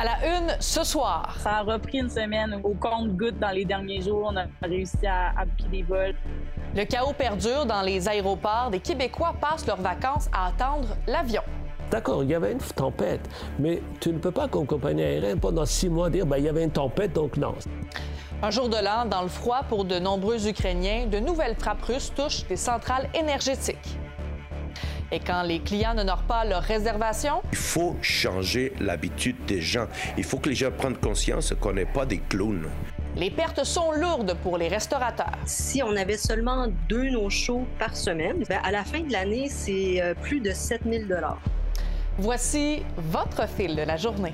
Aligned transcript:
À 0.00 0.04
la 0.04 0.38
une 0.38 0.56
ce 0.60 0.82
soir. 0.82 1.36
Ça 1.40 1.58
a 1.58 1.60
repris 1.60 1.98
une 1.98 2.08
semaine 2.08 2.58
au 2.64 2.72
compte-goutte 2.72 3.38
dans 3.38 3.50
les 3.50 3.66
derniers 3.66 4.00
jours. 4.00 4.32
On 4.32 4.36
a 4.38 4.44
réussi 4.62 5.06
à, 5.06 5.34
à 5.38 5.44
des 5.70 5.82
vols. 5.82 6.14
Le 6.74 6.84
chaos 6.86 7.12
perdure 7.12 7.66
dans 7.66 7.82
les 7.82 8.08
aéroports. 8.08 8.70
Des 8.70 8.80
Québécois 8.80 9.34
passent 9.38 9.66
leurs 9.66 9.82
vacances 9.82 10.30
à 10.32 10.46
attendre 10.46 10.88
l'avion. 11.06 11.42
D'accord, 11.90 12.22
il 12.22 12.30
y 12.30 12.34
avait 12.34 12.52
une 12.52 12.58
tempête, 12.58 13.28
mais 13.58 13.82
tu 14.00 14.10
ne 14.10 14.18
peux 14.18 14.30
pas, 14.30 14.48
comme 14.48 14.64
compagnie 14.64 15.02
aérienne, 15.02 15.38
pendant 15.38 15.66
six 15.66 15.90
mois 15.90 16.08
dire 16.08 16.24
ben, 16.24 16.38
il 16.38 16.44
y 16.44 16.48
avait 16.48 16.64
une 16.64 16.70
tempête, 16.70 17.12
donc 17.12 17.36
non. 17.36 17.54
Un 18.42 18.50
jour 18.50 18.70
de 18.70 18.82
l'an 18.82 19.04
dans 19.04 19.20
le 19.20 19.28
froid 19.28 19.64
pour 19.68 19.84
de 19.84 19.98
nombreux 19.98 20.48
Ukrainiens, 20.48 21.08
de 21.08 21.18
nouvelles 21.18 21.56
frappes 21.56 21.82
russes 21.82 22.10
touchent 22.16 22.46
des 22.46 22.56
centrales 22.56 23.10
énergétiques. 23.12 23.98
Et 25.12 25.18
quand 25.20 25.42
les 25.42 25.58
clients 25.60 25.94
n'honorent 25.94 26.22
pas 26.22 26.44
leurs 26.44 26.62
réservations, 26.62 27.42
Il 27.52 27.58
faut 27.58 27.96
changer 28.00 28.72
l'habitude 28.80 29.36
des 29.46 29.60
gens. 29.60 29.86
Il 30.16 30.24
faut 30.24 30.38
que 30.38 30.48
les 30.48 30.54
gens 30.54 30.70
prennent 30.70 30.96
conscience 30.96 31.52
qu'on 31.60 31.72
n'est 31.72 31.84
pas 31.84 32.06
des 32.06 32.18
clowns. 32.18 32.68
les 33.16 33.30
pertes 33.30 33.64
sont 33.64 33.90
lourdes 33.92 34.36
pour 34.42 34.56
les 34.56 34.68
restaurateurs. 34.68 35.32
Si 35.44 35.82
on 35.82 35.96
avait 35.96 36.16
seulement 36.16 36.68
deux 36.88 37.10
no-shows 37.10 37.66
par 37.78 37.96
semaine, 37.96 38.44
ben, 38.48 38.60
à 38.62 38.70
la 38.70 38.84
fin 38.84 39.00
de 39.00 39.12
l'année, 39.12 39.48
c'est 39.48 40.00
euh, 40.00 40.14
plus 40.14 40.40
de 40.40 40.52
7000 40.52 41.08
dollars. 41.08 41.40
Voici 42.18 42.82
votre 42.96 43.48
fil 43.48 43.74
de 43.74 43.82
la 43.82 43.96
journée. 43.96 44.32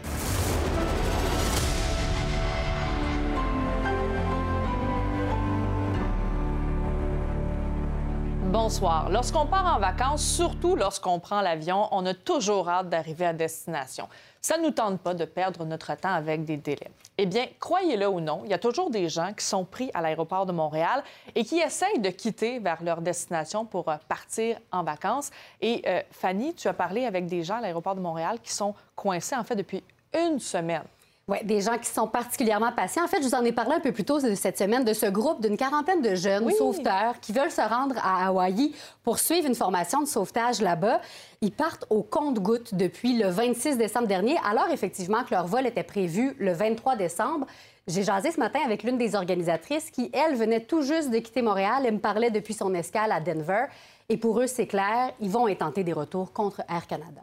Bonsoir. 8.59 9.11
Lorsqu'on 9.11 9.45
part 9.45 9.77
en 9.77 9.79
vacances, 9.79 10.25
surtout 10.25 10.77
lorsqu'on 10.77 11.21
prend 11.21 11.43
l'avion, 11.43 11.89
on 11.91 12.07
a 12.07 12.15
toujours 12.15 12.71
hâte 12.71 12.89
d'arriver 12.89 13.27
à 13.27 13.35
destination. 13.35 14.09
Ça 14.41 14.57
ne 14.57 14.63
nous 14.63 14.71
tente 14.71 14.99
pas 15.03 15.13
de 15.13 15.27
perdre 15.27 15.67
notre 15.67 15.95
temps 15.95 16.15
avec 16.15 16.47
des 16.47 16.57
délais. 16.57 16.91
Eh 17.19 17.27
bien, 17.27 17.49
croyez-le 17.61 18.09
ou 18.09 18.19
non, 18.19 18.41
il 18.45 18.51
y 18.51 18.55
a 18.55 18.59
toujours 18.59 18.89
des 18.89 19.11
gens 19.11 19.35
qui 19.35 19.45
sont 19.45 19.67
pris 19.67 19.91
à 19.93 20.01
l'aéroport 20.01 20.47
de 20.47 20.53
Montréal 20.53 21.05
et 21.35 21.45
qui 21.45 21.59
essayent 21.59 21.99
de 21.99 22.09
quitter 22.09 22.59
vers 22.59 22.83
leur 22.83 23.03
destination 23.03 23.67
pour 23.67 23.91
euh, 23.91 23.97
partir 24.09 24.57
en 24.73 24.83
vacances. 24.83 25.31
Et 25.61 25.83
euh, 25.87 26.01
Fanny, 26.11 26.55
tu 26.55 26.67
as 26.67 26.73
parlé 26.73 27.05
avec 27.05 27.27
des 27.27 27.43
gens 27.43 27.57
à 27.57 27.61
l'aéroport 27.61 27.95
de 27.95 28.01
Montréal 28.01 28.39
qui 28.43 28.55
sont 28.55 28.75
coincés 28.95 29.37
en 29.37 29.45
fait 29.45 29.57
depuis 29.57 29.85
une 30.15 30.39
semaine. 30.39 30.85
Oui, 31.29 31.39
des 31.43 31.61
gens 31.61 31.77
qui 31.77 31.91
sont 31.91 32.07
particulièrement 32.07 32.71
patients. 32.71 33.03
En 33.05 33.09
fait, 33.09 33.21
je 33.21 33.25
vous 33.27 33.35
en 33.35 33.45
ai 33.45 33.51
parlé 33.51 33.75
un 33.75 33.81
peu 33.81 33.91
plus 33.91 34.05
tôt 34.05 34.21
cette 34.21 34.57
semaine 34.59 34.85
de 34.85 34.93
ce 34.93 35.07
groupe 35.07 35.43
d'une 35.43 35.57
quarantaine 35.57 36.01
de 36.01 36.15
jeunes 36.15 36.45
Oui. 36.45 36.55
sauveteurs 36.55 37.19
qui 37.19 37.33
veulent 37.33 37.51
se 37.51 37.63
rendre 37.63 37.97
à 37.99 38.29
Hawaï 38.29 38.73
pour 39.03 39.19
suivre 39.19 39.49
une 39.49 39.57
formation 39.57 40.01
de 40.01 40.07
sauvetage 40.07 40.61
là-bas. 40.61 41.01
Ils 41.41 41.51
partent 41.51 41.85
au 41.91 42.05
compte-gouttes 42.05 42.77
depuis 42.77 43.19
le 43.19 43.29
26 43.29 43.77
décembre 43.77 44.07
dernier, 44.07 44.37
alors 44.49 44.69
effectivement 44.71 45.25
que 45.25 45.35
leur 45.35 45.49
vol 45.49 45.67
était 45.67 45.83
prévu 45.83 46.37
le 46.39 46.53
23 46.53 46.95
décembre. 46.95 47.47
J'ai 47.89 48.05
jasé 48.05 48.31
ce 48.31 48.39
matin 48.39 48.61
avec 48.65 48.85
l'une 48.85 48.97
des 48.97 49.17
organisatrices 49.17 49.91
qui, 49.91 50.13
elle, 50.13 50.37
venait 50.37 50.61
tout 50.61 50.83
juste 50.83 51.11
de 51.11 51.19
quitter 51.19 51.43
Montréal 51.43 51.87
et 51.87 51.91
me 51.91 51.99
parlait 51.99 52.31
depuis 52.31 52.55
son 52.55 52.73
escale 52.73 53.11
à 53.11 53.19
Denver. 53.19 53.65
Et 54.09 54.17
pour 54.17 54.41
eux, 54.41 54.47
c'est 54.47 54.69
clair, 54.69 55.11
ils 55.19 55.31
vont 55.31 55.47
intenter 55.49 55.83
des 55.83 55.93
retours 55.93 56.33
contre 56.33 56.63
Air 56.69 56.87
Canada. 56.87 57.23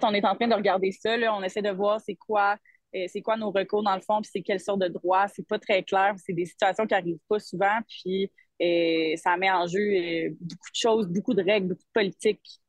On 0.00 0.14
est 0.14 0.24
en 0.24 0.36
train 0.36 0.46
de 0.46 0.54
regarder 0.54 0.92
ça. 0.92 1.16
là. 1.16 1.34
On 1.34 1.42
essaie 1.42 1.62
de 1.62 1.70
voir 1.70 2.00
c'est 2.04 2.14
quoi, 2.14 2.54
euh, 2.94 3.06
c'est 3.08 3.22
quoi 3.22 3.36
nos 3.36 3.50
recours 3.50 3.82
dans 3.82 3.94
le 3.94 4.02
fond, 4.02 4.20
puis 4.20 4.30
c'est 4.32 4.42
quelle 4.42 4.60
sorte 4.60 4.80
de 4.80 4.88
droit. 4.88 5.26
C'est 5.28 5.46
pas 5.46 5.58
très 5.58 5.82
clair. 5.82 6.14
C'est 6.18 6.32
des 6.32 6.44
situations 6.44 6.86
qui 6.86 6.94
arrivent 6.94 7.18
pas 7.28 7.38
souvent. 7.38 7.78
Puis 7.88 8.30
euh, 8.62 9.16
ça 9.16 9.36
met 9.36 9.50
en 9.50 9.66
jeu 9.66 9.80
euh, 9.80 10.30
beaucoup 10.40 10.70
de 10.70 10.74
choses, 10.74 11.08
beaucoup 11.08 11.34
de 11.34 11.42
règles, 11.42 11.68
beaucoup 11.68 11.82
de 11.82 11.92
politiques 11.92 12.60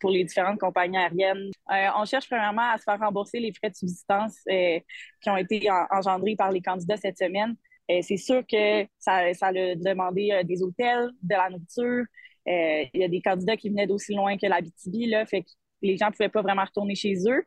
pour 0.00 0.10
les 0.10 0.24
différentes 0.24 0.58
compagnies 0.58 0.96
aériennes. 0.98 1.50
On 1.96 2.04
cherche 2.04 2.28
premièrement 2.28 2.70
à 2.72 2.76
se 2.78 2.82
faire 2.82 2.98
rembourser 2.98 3.38
les 3.38 3.52
frais 3.52 3.70
de 3.70 3.76
subsistance 3.76 4.36
qui 4.46 5.30
ont 5.30 5.36
été 5.36 5.70
en- 5.70 5.86
engendrés 5.92 6.34
par 6.34 6.50
les 6.50 6.60
candidats 6.60 6.96
cette 6.96 7.18
semaine. 7.18 7.54
C'est 8.02 8.16
sûr 8.16 8.42
que 8.44 8.84
ça, 8.98 9.22
a 9.42 9.52
demandé 9.52 10.42
des 10.44 10.60
hôtels, 10.60 11.10
de 11.22 11.34
la 11.34 11.50
nourriture. 11.50 12.04
Il 12.46 13.00
y 13.00 13.04
a 13.04 13.08
des 13.08 13.22
candidats 13.22 13.56
qui 13.56 13.70
venaient 13.70 13.86
d'aussi 13.86 14.12
loin 14.12 14.36
que 14.36 14.46
l'Abitibi, 14.46 15.06
là, 15.06 15.24
fait 15.24 15.42
que 15.42 15.50
les 15.82 15.96
gens 15.96 16.06
ne 16.06 16.12
pouvaient 16.12 16.28
pas 16.28 16.42
vraiment 16.42 16.64
retourner 16.64 16.96
chez 16.96 17.14
eux. 17.28 17.44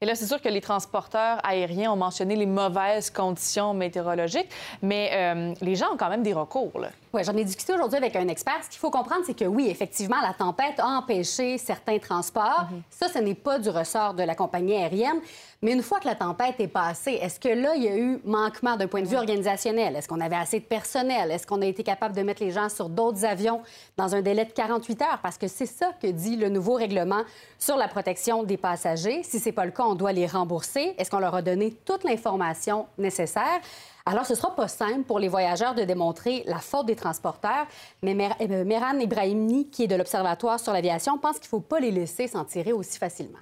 Et 0.00 0.06
là, 0.06 0.14
c'est 0.14 0.26
sûr 0.26 0.40
que 0.40 0.48
les 0.48 0.60
transporteurs 0.60 1.44
aériens 1.44 1.90
ont 1.90 1.96
mentionné 1.96 2.36
les 2.36 2.46
mauvaises 2.46 3.10
conditions 3.10 3.74
météorologiques, 3.74 4.48
mais 4.80 5.10
euh, 5.12 5.52
les 5.60 5.74
gens 5.74 5.92
ont 5.92 5.96
quand 5.96 6.08
même 6.08 6.22
des 6.22 6.32
recours. 6.32 6.78
Là. 6.78 6.90
Oui, 7.12 7.24
j'en 7.24 7.34
ai 7.36 7.44
discuté 7.44 7.72
aujourd'hui 7.72 7.96
avec 7.96 8.14
un 8.16 8.28
expert. 8.28 8.58
Ce 8.62 8.68
qu'il 8.68 8.78
faut 8.78 8.90
comprendre, 8.90 9.22
c'est 9.24 9.36
que 9.36 9.46
oui, 9.46 9.68
effectivement, 9.70 10.20
la 10.20 10.34
tempête 10.34 10.78
a 10.78 10.86
empêché 10.86 11.56
certains 11.56 11.98
transports. 11.98 12.66
Ça, 12.90 13.08
ce 13.08 13.18
n'est 13.18 13.34
pas 13.34 13.58
du 13.58 13.70
ressort 13.70 14.12
de 14.12 14.22
la 14.22 14.34
compagnie 14.34 14.74
aérienne. 14.74 15.20
Mais 15.62 15.72
une 15.72 15.82
fois 15.82 15.98
que 15.98 16.06
la 16.06 16.14
tempête 16.14 16.60
est 16.60 16.68
passée, 16.68 17.18
est-ce 17.20 17.40
que 17.40 17.48
là, 17.48 17.74
il 17.74 17.82
y 17.82 17.88
a 17.88 17.96
eu 17.96 18.20
manquement 18.24 18.76
d'un 18.76 18.86
point 18.86 19.00
de 19.00 19.08
vue 19.08 19.16
organisationnel? 19.16 19.96
Est-ce 19.96 20.06
qu'on 20.06 20.20
avait 20.20 20.36
assez 20.36 20.60
de 20.60 20.64
personnel? 20.64 21.30
Est-ce 21.30 21.46
qu'on 21.46 21.62
a 21.62 21.66
été 21.66 21.82
capable 21.82 22.14
de 22.14 22.22
mettre 22.22 22.42
les 22.42 22.50
gens 22.50 22.68
sur 22.68 22.88
d'autres 22.88 23.24
avions 23.24 23.62
dans 23.96 24.14
un 24.14 24.20
délai 24.20 24.44
de 24.44 24.52
48 24.52 25.02
heures? 25.02 25.18
Parce 25.22 25.38
que 25.38 25.48
c'est 25.48 25.66
ça 25.66 25.92
que 26.00 26.06
dit 26.08 26.36
le 26.36 26.48
nouveau 26.48 26.74
règlement 26.74 27.22
sur 27.58 27.76
la 27.76 27.88
protection 27.88 28.44
des 28.44 28.56
passagers. 28.56 29.22
Si 29.24 29.40
ce 29.40 29.46
n'est 29.46 29.52
pas 29.52 29.64
le 29.64 29.72
cas, 29.72 29.84
on 29.84 29.94
doit 29.94 30.12
les 30.12 30.26
rembourser. 30.26 30.94
Est-ce 30.98 31.10
qu'on 31.10 31.18
leur 31.18 31.34
a 31.34 31.42
donné 31.42 31.72
toute 31.84 32.04
l'information 32.04 32.86
nécessaire? 32.98 33.60
Alors, 34.08 34.24
ce 34.24 34.32
ne 34.32 34.38
sera 34.38 34.56
pas 34.56 34.68
simple 34.68 35.02
pour 35.02 35.18
les 35.18 35.28
voyageurs 35.28 35.74
de 35.74 35.82
démontrer 35.82 36.42
la 36.46 36.60
faute 36.60 36.86
des 36.86 36.96
transporteurs, 36.96 37.66
mais 38.02 38.16
euh, 38.40 38.64
Meran 38.64 38.98
Ibrahimni, 38.98 39.68
qui 39.68 39.84
est 39.84 39.86
de 39.86 39.96
l'Observatoire 39.96 40.58
sur 40.58 40.72
l'aviation, 40.72 41.18
pense 41.18 41.34
qu'il 41.34 41.44
ne 41.44 41.48
faut 41.48 41.60
pas 41.60 41.78
les 41.78 41.90
laisser 41.90 42.26
s'en 42.26 42.46
tirer 42.46 42.72
aussi 42.72 42.96
facilement. 42.96 43.36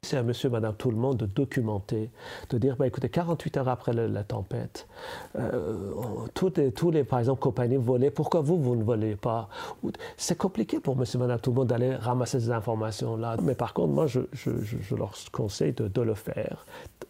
C'est 0.00 0.16
à 0.16 0.22
monsieur, 0.22 0.48
madame, 0.48 0.74
tout 0.74 0.90
le 0.90 0.96
monde 0.96 1.18
de 1.18 1.26
documenter, 1.26 2.10
de 2.48 2.56
dire, 2.56 2.76
ben, 2.76 2.86
écoutez, 2.86 3.10
48 3.10 3.58
heures 3.58 3.68
après 3.68 3.92
la 3.92 4.24
tempête, 4.24 4.88
euh, 5.38 5.92
tous 6.34 6.90
les, 6.90 7.04
par 7.04 7.18
exemple, 7.18 7.42
compagnies 7.42 7.76
volaient, 7.76 8.10
pourquoi 8.10 8.40
vous, 8.40 8.56
vous 8.56 8.74
ne 8.74 8.84
volez 8.84 9.16
pas? 9.16 9.50
C'est 10.16 10.38
compliqué 10.38 10.80
pour 10.80 10.96
monsieur, 10.96 11.18
madame, 11.18 11.40
tout 11.40 11.50
le 11.50 11.56
monde 11.56 11.68
d'aller 11.68 11.94
ramasser 11.94 12.40
ces 12.40 12.50
informations-là. 12.52 13.36
Mais 13.42 13.54
par 13.54 13.74
contre, 13.74 13.92
moi, 13.92 14.06
je, 14.06 14.20
leur 14.94 15.12
conseille 15.30 15.74
de, 15.74 15.88
de 15.88 16.00
le 16.00 16.14
faire, 16.14 16.64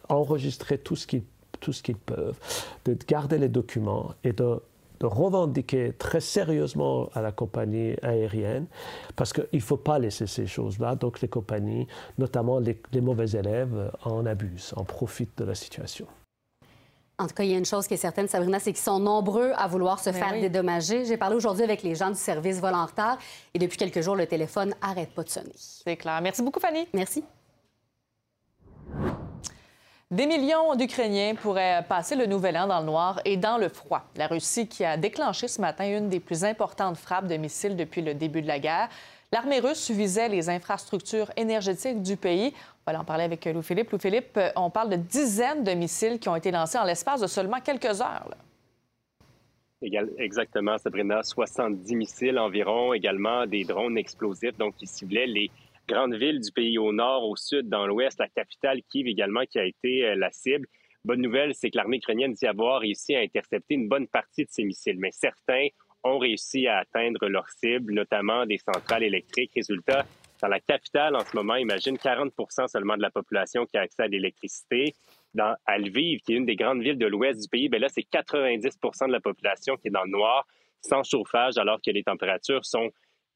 enregistrer 0.09 0.77
tout 0.77 0.97
ce 0.97 1.07
qu'ils 1.07 1.23
tout 1.59 1.73
ce 1.73 1.83
qu'ils 1.83 1.97
peuvent, 1.97 2.37
de 2.85 2.97
garder 3.07 3.37
les 3.37 3.49
documents 3.49 4.13
et 4.23 4.33
de 4.33 4.61
de 4.99 5.05
revendiquer 5.05 5.93
très 5.97 6.19
sérieusement 6.19 7.09
à 7.13 7.21
la 7.21 7.31
compagnie 7.31 7.95
aérienne, 8.01 8.65
parce 9.15 9.33
qu'il 9.33 9.45
ne 9.53 9.59
faut 9.59 9.77
pas 9.77 9.99
laisser 9.99 10.27
ces 10.27 10.47
choses-là. 10.47 10.95
Donc 10.95 11.21
les 11.21 11.27
compagnies, 11.27 11.87
notamment 12.17 12.59
les, 12.59 12.81
les 12.91 13.01
mauvais 13.01 13.29
élèves, 13.29 13.91
en 14.03 14.25
abusent, 14.25 14.73
en 14.75 14.83
profitent 14.83 15.37
de 15.37 15.43
la 15.45 15.55
situation. 15.55 16.07
En 17.19 17.25
tout 17.25 17.33
cas, 17.33 17.43
il 17.43 17.49
y 17.51 17.55
a 17.55 17.57
une 17.57 17.65
chose 17.65 17.87
qui 17.87 17.95
est 17.95 17.97
certaine, 17.97 18.27
Sabrina, 18.27 18.59
c'est 18.59 18.73
qu'ils 18.73 18.81
sont 18.81 18.99
nombreux 18.99 19.51
à 19.55 19.67
vouloir 19.67 19.99
se 19.99 20.11
Ben 20.11 20.19
faire 20.19 20.33
oui. 20.33 20.41
dédommager. 20.41 21.03
J'ai 21.05 21.17
parlé 21.17 21.35
aujourd'hui 21.35 21.63
avec 21.63 21.81
les 21.81 21.95
gens 21.95 22.09
du 22.09 22.17
service 22.17 22.59
vol 22.59 22.75
en 22.75 22.85
retard 22.85 23.17
et 23.55 23.59
depuis 23.59 23.77
quelques 23.77 24.01
jours, 24.01 24.15
le 24.15 24.27
téléphone 24.27 24.75
n'arrête 24.83 25.09
pas 25.09 25.23
de 25.23 25.29
sonner. 25.29 25.51
C'est 25.55 25.97
clair. 25.97 26.19
Merci 26.21 26.43
beaucoup, 26.43 26.59
Fanny. 26.59 26.87
Merci. 26.93 27.23
Des 30.09 30.25
millions 30.25 30.73
d'Ukrainiens 30.75 31.35
pourraient 31.35 31.83
passer 31.89 32.15
le 32.15 32.27
nouvel 32.27 32.57
an 32.57 32.65
dans 32.65 32.79
le 32.79 32.85
noir 32.85 33.19
et 33.25 33.35
dans 33.35 33.57
le 33.57 33.67
froid. 33.67 34.05
La 34.15 34.27
Russie 34.27 34.65
qui 34.65 34.85
a 34.85 34.95
déclenché 34.95 35.49
ce 35.49 35.59
matin 35.59 35.85
une 35.85 36.07
des 36.07 36.21
plus 36.21 36.45
importantes 36.45 36.95
frappes 36.95 37.27
de 37.27 37.35
missiles 37.35 37.75
depuis 37.75 38.01
le 38.01 38.13
début 38.13 38.41
de 38.41 38.47
la 38.47 38.57
guerre. 38.57 38.87
L'armée 39.33 39.59
russe 39.59 39.91
visait 39.91 40.29
les 40.29 40.49
infrastructures 40.49 41.29
énergétiques 41.35 42.01
du 42.01 42.15
pays. 42.15 42.53
On 42.85 42.93
va 42.93 43.01
en 43.01 43.03
parler 43.03 43.25
avec 43.25 43.43
Louis-Philippe. 43.43 43.91
Louis-Philippe, 43.91 44.37
euh, 44.37 44.49
on 44.55 44.69
parle 44.69 44.91
de 44.91 44.95
dizaines 44.95 45.65
de 45.65 45.71
missiles 45.73 46.19
qui 46.19 46.29
ont 46.29 46.37
été 46.37 46.51
lancés 46.51 46.77
en 46.77 46.85
l'espace 46.85 47.19
de 47.19 47.27
seulement 47.27 47.59
quelques 47.59 47.99
heures. 48.01 48.29
exactement, 49.81 50.77
Sabrina. 50.77 51.21
70 51.21 51.95
missiles 51.97 52.39
environ, 52.39 52.93
également 52.93 53.45
des 53.45 53.65
drones 53.65 53.97
explosifs, 53.97 54.57
donc 54.57 54.77
qui 54.77 54.87
ciblaient 54.87 55.27
les 55.27 55.51
grandes 55.87 56.15
villes 56.15 56.41
du 56.41 56.51
pays 56.51 56.77
au 56.77 56.91
nord, 56.91 57.23
au 57.23 57.35
sud, 57.35 57.69
dans 57.69 57.87
l'ouest, 57.87 58.19
la 58.19 58.27
capitale 58.27 58.81
Kiev 58.89 59.07
également 59.07 59.45
qui 59.45 59.57
a 59.59 59.65
été 59.65 60.05
euh, 60.05 60.15
la 60.15 60.31
cible. 60.31 60.67
Bonne 61.05 61.21
nouvelle, 61.21 61.55
c'est 61.55 61.69
que 61.69 61.77
l'armée 61.77 61.97
ukrainienne 61.97 62.33
dit 62.33 62.45
avoir 62.45 62.81
réussi 62.81 63.15
à 63.15 63.19
intercepter 63.19 63.75
une 63.75 63.87
bonne 63.87 64.07
partie 64.07 64.43
de 64.43 64.49
ces 64.51 64.65
missiles, 64.65 64.97
mais 64.99 65.11
certains 65.11 65.67
ont 66.03 66.17
réussi 66.17 66.67
à 66.67 66.79
atteindre 66.79 67.27
leur 67.27 67.49
cible, 67.49 67.93
notamment 67.93 68.45
des 68.45 68.57
centrales 68.57 69.03
électriques. 69.03 69.51
Résultat, 69.55 70.05
Dans 70.41 70.49
la 70.49 70.59
capitale, 70.59 71.15
en 71.15 71.21
ce 71.21 71.35
moment, 71.35 71.55
imagine 71.55 71.97
40 71.97 72.33
seulement 72.67 72.97
de 72.97 73.01
la 73.01 73.09
population 73.09 73.65
qui 73.65 73.77
a 73.77 73.81
accès 73.81 74.03
à 74.03 74.07
l'électricité. 74.07 74.93
Dans, 75.33 75.55
à 75.65 75.79
qui 75.79 76.19
est 76.27 76.29
une 76.29 76.45
des 76.45 76.55
grandes 76.55 76.81
villes 76.81 76.97
de 76.97 77.05
l'ouest 77.05 77.41
du 77.41 77.47
pays, 77.47 77.69
bien 77.69 77.79
là, 77.79 77.89
c'est 77.89 78.03
90 78.03 78.63
de 79.07 79.11
la 79.11 79.19
population 79.19 79.77
qui 79.77 79.87
est 79.87 79.91
dans 79.91 80.03
le 80.03 80.11
noir, 80.11 80.45
sans 80.81 81.03
chauffage, 81.03 81.57
alors 81.57 81.79
que 81.81 81.91
les 81.91 82.03
températures 82.03 82.65
sont 82.65 82.89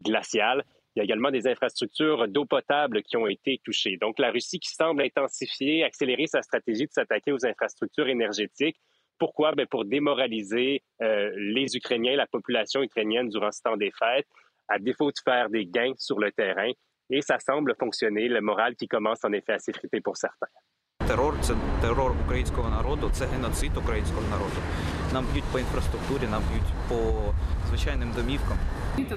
glaciales. 0.03 0.63
Il 0.94 1.00
y 1.00 1.02
a 1.02 1.04
également 1.04 1.30
des 1.30 1.46
infrastructures 1.46 2.26
d'eau 2.26 2.46
potable 2.46 3.02
qui 3.02 3.16
ont 3.18 3.26
été 3.26 3.60
touchées. 3.62 3.98
Donc, 4.00 4.18
la 4.18 4.30
Russie 4.30 4.58
qui 4.58 4.70
semble 4.70 5.02
intensifier, 5.02 5.84
accélérer 5.84 6.26
sa 6.26 6.40
stratégie 6.40 6.86
de 6.86 6.92
s'attaquer 6.92 7.32
aux 7.32 7.44
infrastructures 7.44 8.08
énergétiques. 8.08 8.78
Pourquoi? 9.18 9.52
Bien, 9.52 9.66
pour 9.66 9.84
démoraliser 9.84 10.82
euh, 11.02 11.30
les 11.36 11.76
Ukrainiens, 11.76 12.16
la 12.16 12.26
population 12.26 12.82
ukrainienne 12.82 13.28
durant 13.28 13.52
ce 13.52 13.60
temps 13.62 13.76
des 13.76 13.92
fêtes, 13.98 14.26
à 14.68 14.78
défaut 14.78 15.10
de 15.10 15.20
faire 15.22 15.50
des 15.50 15.66
gains 15.66 15.94
sur 15.98 16.18
le 16.18 16.32
terrain. 16.32 16.70
Et 17.10 17.20
ça 17.20 17.38
semble 17.38 17.74
fonctionner, 17.78 18.28
le 18.28 18.40
moral 18.40 18.74
qui 18.74 18.88
commence 18.88 19.22
en 19.24 19.32
effet 19.32 19.52
à 19.52 19.58
s'effriter 19.58 20.00
pour 20.00 20.16
certains. 20.16 20.48
Терор 21.06 21.34
це 21.40 21.54
терор 21.80 22.12
українського 22.24 22.70
народу, 22.70 23.10
це 23.12 23.26
геноцид 23.26 23.76
українського 23.76 24.22
народу. 24.28 24.56
Нам 25.12 25.26
б'ють 25.32 25.44
по 25.44 25.58
інфраструктурі, 25.58 26.30
нам 26.30 26.42
б'ють 26.50 26.72
по 26.88 26.96
звичайним 27.68 28.12
домівкам. 28.16 28.58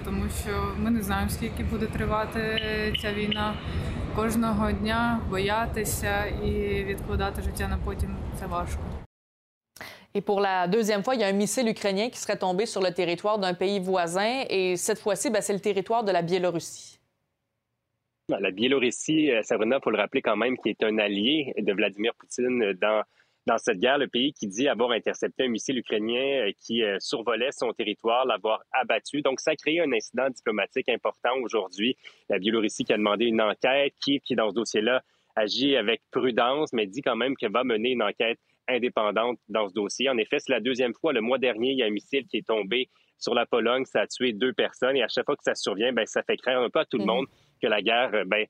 Тому 0.06 0.24
що 0.44 0.74
ми 0.78 0.90
не 0.90 1.04
знаємо, 1.04 1.30
скільки 1.30 1.64
буде 1.64 1.86
тривати 1.86 2.42
ця 3.02 3.14
війна. 3.14 3.54
Кожного 4.16 4.72
дня 4.72 5.20
боятися 5.30 6.26
і 6.26 6.84
відкладати 6.84 7.42
життя 7.42 7.68
на 7.68 7.78
потім 7.78 8.16
це 8.40 8.46
важко. 8.46 8.82
Et 10.16 10.22
pour 10.22 10.42
la 10.42 10.68
deuxième 10.68 11.04
fois, 11.04 11.14
il 11.16 11.22
y 11.22 11.24
a 11.24 11.28
un 11.28 11.34
missile 11.34 11.70
ukrainien 11.70 12.10
qui 12.10 12.18
serait 12.18 12.38
tombé 12.38 12.66
sur 12.66 12.82
le 12.82 12.92
territoire 12.92 13.38
d'un 13.38 13.54
pays 13.54 13.80
voisin. 13.80 14.44
Et 14.50 14.76
cette 14.76 15.00
fois-ci, 15.00 15.30
ben, 15.30 15.42
c'est 15.42 15.54
le 15.54 15.60
territoire 15.60 16.04
de 16.04 16.12
la 16.12 16.24
Biélorussie. 16.24 17.00
La 18.28 18.52
Biélorussie, 18.52 19.32
euh, 19.32 19.42
Sabrina, 19.44 19.78
il 19.78 19.84
faut 19.84 19.92
le 19.92 19.98
rappeler 19.98 20.22
quand 20.22 20.36
même, 20.36 20.58
qui 20.58 20.70
est 20.70 20.84
un 20.84 20.98
allié 20.98 21.54
de 21.58 21.74
Vladimir 21.74 22.14
Poutine 22.16 22.74
dans, 22.74 23.04
dans 23.47 23.59
cette 23.59 23.79
guerre. 23.79 23.99
Le 23.99 24.09
pays 24.09 24.33
qui 24.33 24.47
dit 24.47 24.69
avoir 24.69 24.91
intercepté 24.93 25.45
un 25.45 25.49
missile 25.49 25.79
ukrainien 25.79 26.47
euh, 26.47 26.53
qui 26.61 26.83
euh, 26.83 26.99
survolait 27.01 27.53
son 27.53 27.73
territoire, 27.73 28.25
l'avoir 28.27 28.63
abattu. 28.73 29.23
Donc, 29.23 29.41
ça 29.41 29.53
a 29.53 29.57
créé 29.57 29.81
un 29.81 29.93
incident 29.93 30.29
diplomatique 30.31 30.89
important 30.89 31.37
aujourd'hui. 31.43 31.97
La 32.29 32.39
Biélorussie 32.39 32.85
qui 32.85 32.93
a 32.93 32.97
demandé 32.97 33.27
une 33.27 33.41
enquête, 33.41 33.95
qui, 34.03 34.21
qui 34.21 34.35
dans 34.35 34.51
ce 34.51 34.55
dossier-là, 34.55 35.03
agit 35.37 35.77
avec 35.77 36.03
prudence, 36.11 36.73
mais 36.73 36.87
dit 36.87 37.03
quand 37.03 37.17
même 37.17 37.37
qu'elle 37.37 37.53
va 37.53 37.65
mener 37.65 37.91
une 37.91 38.03
enquête 38.03 38.39
indépendante 38.69 39.39
dans 39.49 39.69
ce 39.69 39.75
dossier. 39.75 40.09
En 40.09 40.17
effet, 40.17 40.39
c'est 40.39 40.53
la 40.53 40.61
deuxième 40.61 40.95
fois. 40.95 41.13
Le 41.13 41.21
mois 41.21 41.39
dernier, 41.39 41.73
il 41.73 41.79
y 41.79 41.83
a 41.83 41.87
un 41.87 41.91
missile 41.91 42.27
qui 42.27 42.39
est 42.39 42.47
tombé 42.47 42.89
sur 43.19 43.35
la 43.35 43.45
Pologne. 43.45 43.85
Ça 43.85 44.03
a 44.03 44.07
tué 44.07 44.33
deux 44.33 44.53
personnes. 44.53 44.97
Et 44.97 45.03
à 45.03 45.09
chaque 45.09 45.27
fois 45.27 45.37
que 45.37 45.43
ça 45.43 45.55
survient, 45.55 45.93
ben, 45.93 46.07
ça 46.07 46.23
fait 46.23 46.37
craindre 46.37 46.63
un 46.63 46.71
peu 46.71 46.79
à 46.79 46.85
tout 46.85 46.99
le 46.99 47.05
monde 47.05 47.27
que 47.61 47.67
la 47.67 47.83
guerre 47.83 48.25
ben, 48.27 48.47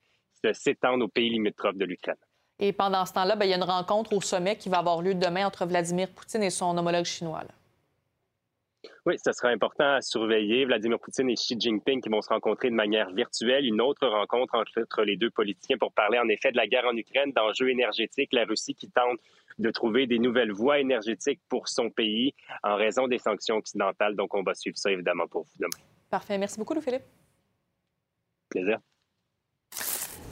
s'étende 0.52 1.02
aux 1.02 1.08
pays 1.08 1.30
limitrophes 1.30 1.76
de 1.76 1.84
l'Ukraine. 1.84 2.16
Et 2.58 2.72
pendant 2.72 3.04
ce 3.04 3.12
temps-là, 3.12 3.36
ben, 3.36 3.46
il 3.46 3.50
y 3.50 3.54
a 3.54 3.56
une 3.56 3.64
rencontre 3.64 4.12
au 4.12 4.20
sommet 4.20 4.56
qui 4.56 4.68
va 4.68 4.78
avoir 4.78 5.02
lieu 5.02 5.14
demain 5.14 5.46
entre 5.46 5.66
Vladimir 5.66 6.08
Poutine 6.10 6.42
et 6.42 6.50
son 6.50 6.76
homologue 6.76 7.04
chinois. 7.04 7.42
Oui, 9.06 9.16
ce 9.22 9.32
sera 9.32 9.48
important 9.48 9.94
à 9.94 10.00
surveiller. 10.00 10.64
Vladimir 10.64 10.98
Poutine 10.98 11.28
et 11.28 11.34
Xi 11.34 11.58
Jinping 11.58 12.00
qui 12.00 12.08
vont 12.08 12.22
se 12.22 12.28
rencontrer 12.28 12.70
de 12.70 12.74
manière 12.74 13.10
virtuelle. 13.10 13.66
Une 13.66 13.80
autre 13.80 14.06
rencontre 14.06 14.54
entre 14.54 15.02
les 15.02 15.16
deux 15.16 15.30
politiciens 15.30 15.76
pour 15.78 15.92
parler 15.92 16.18
en 16.18 16.28
effet 16.28 16.52
de 16.52 16.56
la 16.56 16.66
guerre 16.66 16.86
en 16.86 16.96
Ukraine, 16.96 17.32
d'enjeux 17.32 17.68
énergétiques, 17.68 18.32
la 18.32 18.44
Russie 18.44 18.74
qui 18.74 18.88
tente 18.88 19.18
de 19.58 19.70
trouver 19.70 20.06
des 20.06 20.18
nouvelles 20.18 20.52
voies 20.52 20.80
énergétiques 20.80 21.40
pour 21.48 21.68
son 21.68 21.90
pays 21.90 22.34
en 22.62 22.76
raison 22.76 23.06
des 23.06 23.18
sanctions 23.18 23.56
occidentales. 23.56 24.16
Donc, 24.16 24.34
on 24.34 24.42
va 24.42 24.54
suivre 24.54 24.76
ça 24.78 24.90
évidemment 24.90 25.26
pour 25.26 25.42
vous 25.42 25.56
demain. 25.58 25.84
Parfait. 26.10 26.38
Merci 26.38 26.58
beaucoup, 26.58 26.74
Louis-Philippe. 26.74 27.04
Plaisir. 28.48 28.78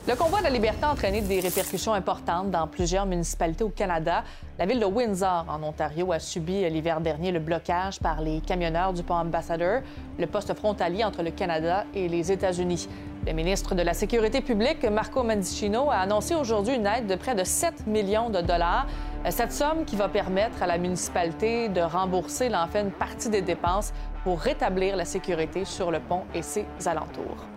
Le 0.08 0.16
convoi 0.16 0.40
de 0.40 0.44
la 0.44 0.50
liberté 0.50 0.84
a 0.84 0.90
entraîné 0.90 1.20
des 1.20 1.38
répercussions 1.38 1.92
importantes 1.92 2.50
dans 2.50 2.66
plusieurs 2.66 3.06
municipalités 3.06 3.62
au 3.62 3.68
Canada. 3.68 4.24
La 4.58 4.66
ville 4.66 4.80
de 4.80 4.84
Windsor, 4.84 5.46
en 5.48 5.62
Ontario, 5.62 6.10
a 6.10 6.18
subi 6.18 6.68
l'hiver 6.68 7.00
dernier 7.00 7.30
le 7.30 7.38
blocage 7.38 8.00
par 8.00 8.20
les 8.20 8.40
camionneurs 8.40 8.92
du 8.92 9.04
pont 9.04 9.14
Ambassador, 9.14 9.82
le 10.18 10.26
poste 10.26 10.54
frontalier 10.54 11.04
entre 11.04 11.22
le 11.22 11.30
Canada 11.30 11.84
et 11.94 12.08
les 12.08 12.32
États-Unis. 12.32 12.88
Le 13.24 13.32
ministre 13.32 13.76
de 13.76 13.82
la 13.82 13.94
Sécurité 13.94 14.40
publique, 14.40 14.84
Marco 14.86 15.22
Mendicino, 15.22 15.88
a 15.88 15.98
annoncé 15.98 16.34
aujourd'hui 16.34 16.74
une 16.74 16.86
aide 16.86 17.06
de 17.06 17.14
près 17.14 17.36
de 17.36 17.44
7 17.44 17.86
millions 17.86 18.28
de 18.28 18.40
dollars. 18.40 18.88
Cette 19.30 19.52
somme 19.52 19.84
qui 19.84 19.94
va 19.94 20.08
permettre 20.08 20.64
à 20.64 20.66
la 20.66 20.78
municipalité 20.78 21.68
de 21.68 21.80
rembourser 21.80 22.50
fait 22.72 22.80
une 22.80 22.90
partie 22.90 23.28
des 23.28 23.42
dépenses 23.42 23.92
pour 24.24 24.40
rétablir 24.40 24.96
la 24.96 25.04
sécurité 25.04 25.64
sur 25.64 25.92
le 25.92 26.00
pont 26.00 26.24
et 26.34 26.42
ses 26.42 26.66
alentours. 26.86 27.51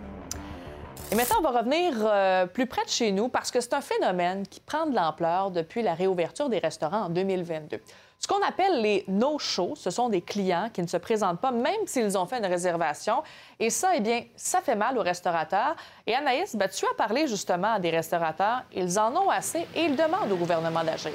Et 1.12 1.14
maintenant, 1.14 1.36
on 1.38 1.42
va 1.42 1.60
revenir 1.60 1.92
euh, 2.00 2.46
plus 2.46 2.66
près 2.66 2.84
de 2.84 2.90
chez 2.90 3.12
nous 3.12 3.28
parce 3.28 3.52
que 3.52 3.60
c'est 3.60 3.74
un 3.74 3.80
phénomène 3.80 4.44
qui 4.46 4.58
prend 4.58 4.86
de 4.86 4.96
l'ampleur 4.96 5.52
depuis 5.52 5.82
la 5.82 5.94
réouverture 5.94 6.48
des 6.48 6.58
restaurants 6.58 7.02
en 7.02 7.08
2022. 7.08 7.80
Ce 8.18 8.26
qu'on 8.26 8.42
appelle 8.44 8.82
les 8.82 9.04
no-shows, 9.06 9.74
ce 9.76 9.90
sont 9.90 10.08
des 10.08 10.20
clients 10.20 10.68
qui 10.72 10.82
ne 10.82 10.88
se 10.88 10.96
présentent 10.96 11.40
pas 11.40 11.52
même 11.52 11.86
s'ils 11.86 12.18
ont 12.18 12.26
fait 12.26 12.38
une 12.38 12.46
réservation. 12.46 13.22
Et 13.60 13.70
ça, 13.70 13.90
eh 13.94 14.00
bien, 14.00 14.24
ça 14.34 14.60
fait 14.60 14.74
mal 14.74 14.98
aux 14.98 15.02
restaurateurs. 15.02 15.76
Et 16.08 16.14
Anaïs, 16.14 16.56
ben, 16.56 16.68
tu 16.68 16.84
as 16.86 16.94
parlé 16.94 17.28
justement 17.28 17.74
à 17.74 17.78
des 17.78 17.90
restaurateurs. 17.90 18.64
Ils 18.74 18.98
en 18.98 19.14
ont 19.14 19.30
assez 19.30 19.64
et 19.76 19.84
ils 19.84 19.94
demandent 19.94 20.32
au 20.32 20.36
gouvernement 20.36 20.82
d'agir. 20.82 21.12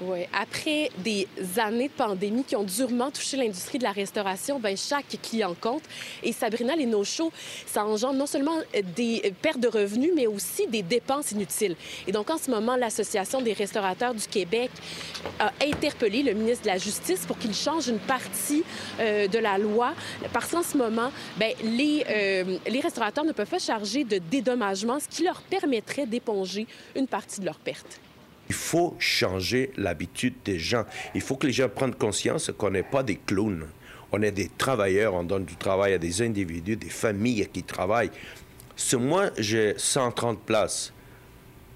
Oui, 0.00 0.26
après 0.32 0.90
des 0.98 1.28
années 1.56 1.86
de 1.86 1.92
pandémie 1.92 2.42
qui 2.42 2.56
ont 2.56 2.64
durement 2.64 3.12
touché 3.12 3.36
l'industrie 3.36 3.78
de 3.78 3.84
la 3.84 3.92
restauration, 3.92 4.58
ben 4.58 4.76
chaque 4.76 5.16
client 5.22 5.54
compte. 5.60 5.84
Et 6.24 6.32
Sabrina, 6.32 6.74
les 6.74 6.84
no-shows, 6.86 7.30
ça 7.64 7.84
engendre 7.84 8.18
non 8.18 8.26
seulement 8.26 8.56
des 8.96 9.32
pertes 9.40 9.60
de 9.60 9.68
revenus, 9.68 10.10
mais 10.12 10.26
aussi 10.26 10.66
des 10.66 10.82
dépenses 10.82 11.30
inutiles. 11.30 11.76
Et 12.08 12.12
donc, 12.12 12.28
en 12.28 12.38
ce 12.38 12.50
moment, 12.50 12.74
l'Association 12.74 13.40
des 13.40 13.52
restaurateurs 13.52 14.14
du 14.14 14.26
Québec 14.26 14.70
a 15.38 15.52
interpellé 15.64 16.24
le 16.24 16.32
ministre 16.32 16.64
de 16.64 16.70
la 16.70 16.78
Justice 16.78 17.24
pour 17.24 17.38
qu'il 17.38 17.54
change 17.54 17.86
une 17.86 18.00
partie 18.00 18.64
euh, 18.98 19.28
de 19.28 19.38
la 19.38 19.58
loi, 19.58 19.94
parce 20.32 20.50
qu'en 20.50 20.64
ce 20.64 20.76
moment, 20.76 21.12
ben, 21.36 21.52
les, 21.62 22.04
euh, 22.08 22.58
les 22.66 22.80
restaurateurs 22.80 23.24
ne 23.24 23.32
peuvent 23.32 23.46
pas 23.46 23.60
charger 23.60 24.02
de 24.02 24.18
dédommagement, 24.18 24.98
ce 24.98 25.06
qui 25.06 25.22
leur 25.22 25.40
permettrait 25.42 26.06
d'éponger 26.06 26.66
une 26.96 27.06
partie 27.06 27.40
de 27.40 27.46
leurs 27.46 27.60
pertes. 27.60 28.00
Il 28.48 28.54
faut 28.54 28.94
changer 28.98 29.70
l'habitude 29.76 30.34
des 30.44 30.58
gens. 30.58 30.84
Il 31.14 31.20
faut 31.20 31.36
que 31.36 31.46
les 31.46 31.52
gens 31.52 31.68
prennent 31.68 31.94
conscience 31.94 32.50
qu'on 32.56 32.70
n'est 32.70 32.82
pas 32.82 33.02
des 33.02 33.16
clowns. 33.16 33.66
On 34.12 34.22
est 34.22 34.32
des 34.32 34.48
travailleurs, 34.48 35.14
on 35.14 35.24
donne 35.24 35.44
du 35.44 35.56
travail 35.56 35.94
à 35.94 35.98
des 35.98 36.22
individus, 36.22 36.76
des 36.76 36.88
familles 36.88 37.48
qui 37.52 37.62
travaillent. 37.62 38.10
Si 38.76 38.96
moi, 38.96 39.30
j'ai 39.38 39.74
130 39.76 40.40
places, 40.40 40.92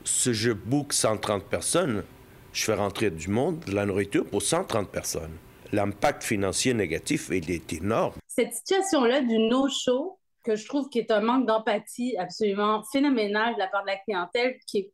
si 0.04 0.34
je 0.34 0.52
book 0.52 0.92
130 0.92 1.44
personnes, 1.44 2.04
je 2.52 2.64
fais 2.64 2.74
rentrer 2.74 3.10
du 3.10 3.28
monde, 3.28 3.60
de 3.66 3.74
la 3.74 3.86
nourriture 3.86 4.24
pour 4.24 4.42
130 4.42 4.88
personnes. 4.88 5.36
L'impact 5.72 6.24
financier 6.24 6.74
négatif, 6.74 7.28
il 7.30 7.50
est 7.50 7.72
énorme. 7.72 8.14
Cette 8.26 8.54
situation-là 8.54 9.20
du 9.20 9.38
no-show, 9.38 10.18
que 10.44 10.56
je 10.56 10.66
trouve 10.66 10.88
qui 10.88 10.98
est 10.98 11.10
un 11.10 11.20
manque 11.20 11.46
d'empathie 11.46 12.16
absolument 12.16 12.82
phénoménal 12.90 13.54
de 13.54 13.58
la 13.58 13.66
part 13.66 13.82
de 13.82 13.88
la 13.88 13.96
clientèle, 13.96 14.56
qui 14.66 14.78
est 14.78 14.92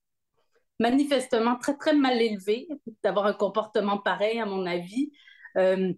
manifestement 0.80 1.56
très, 1.56 1.76
très 1.76 1.94
mal 1.94 2.20
élevé 2.20 2.68
d'avoir 3.02 3.26
un 3.26 3.32
comportement 3.32 3.98
pareil, 3.98 4.40
à 4.40 4.46
mon 4.46 4.66
avis, 4.66 5.12
euh, 5.56 5.92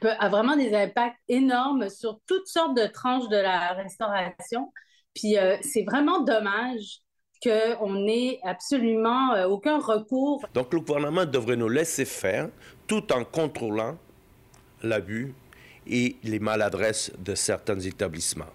peut, 0.00 0.10
a 0.18 0.28
vraiment 0.28 0.56
des 0.56 0.74
impacts 0.74 1.18
énormes 1.28 1.88
sur 1.88 2.20
toutes 2.26 2.46
sortes 2.46 2.76
de 2.76 2.86
tranches 2.86 3.28
de 3.28 3.36
la 3.36 3.72
restauration. 3.72 4.72
Puis 5.14 5.36
euh, 5.36 5.56
c'est 5.62 5.84
vraiment 5.84 6.20
dommage 6.20 7.00
qu'on 7.42 7.94
n'ait 7.94 8.38
absolument 8.44 9.34
euh, 9.34 9.46
aucun 9.48 9.78
recours. 9.78 10.44
Donc 10.54 10.72
le 10.72 10.80
gouvernement 10.80 11.26
devrait 11.26 11.56
nous 11.56 11.68
laisser 11.68 12.04
faire 12.04 12.48
tout 12.86 13.12
en 13.12 13.24
contrôlant 13.24 13.96
l'abus 14.82 15.34
et 15.86 16.16
les 16.22 16.38
maladresses 16.38 17.12
de 17.18 17.34
certains 17.34 17.80
établissements. 17.80 18.46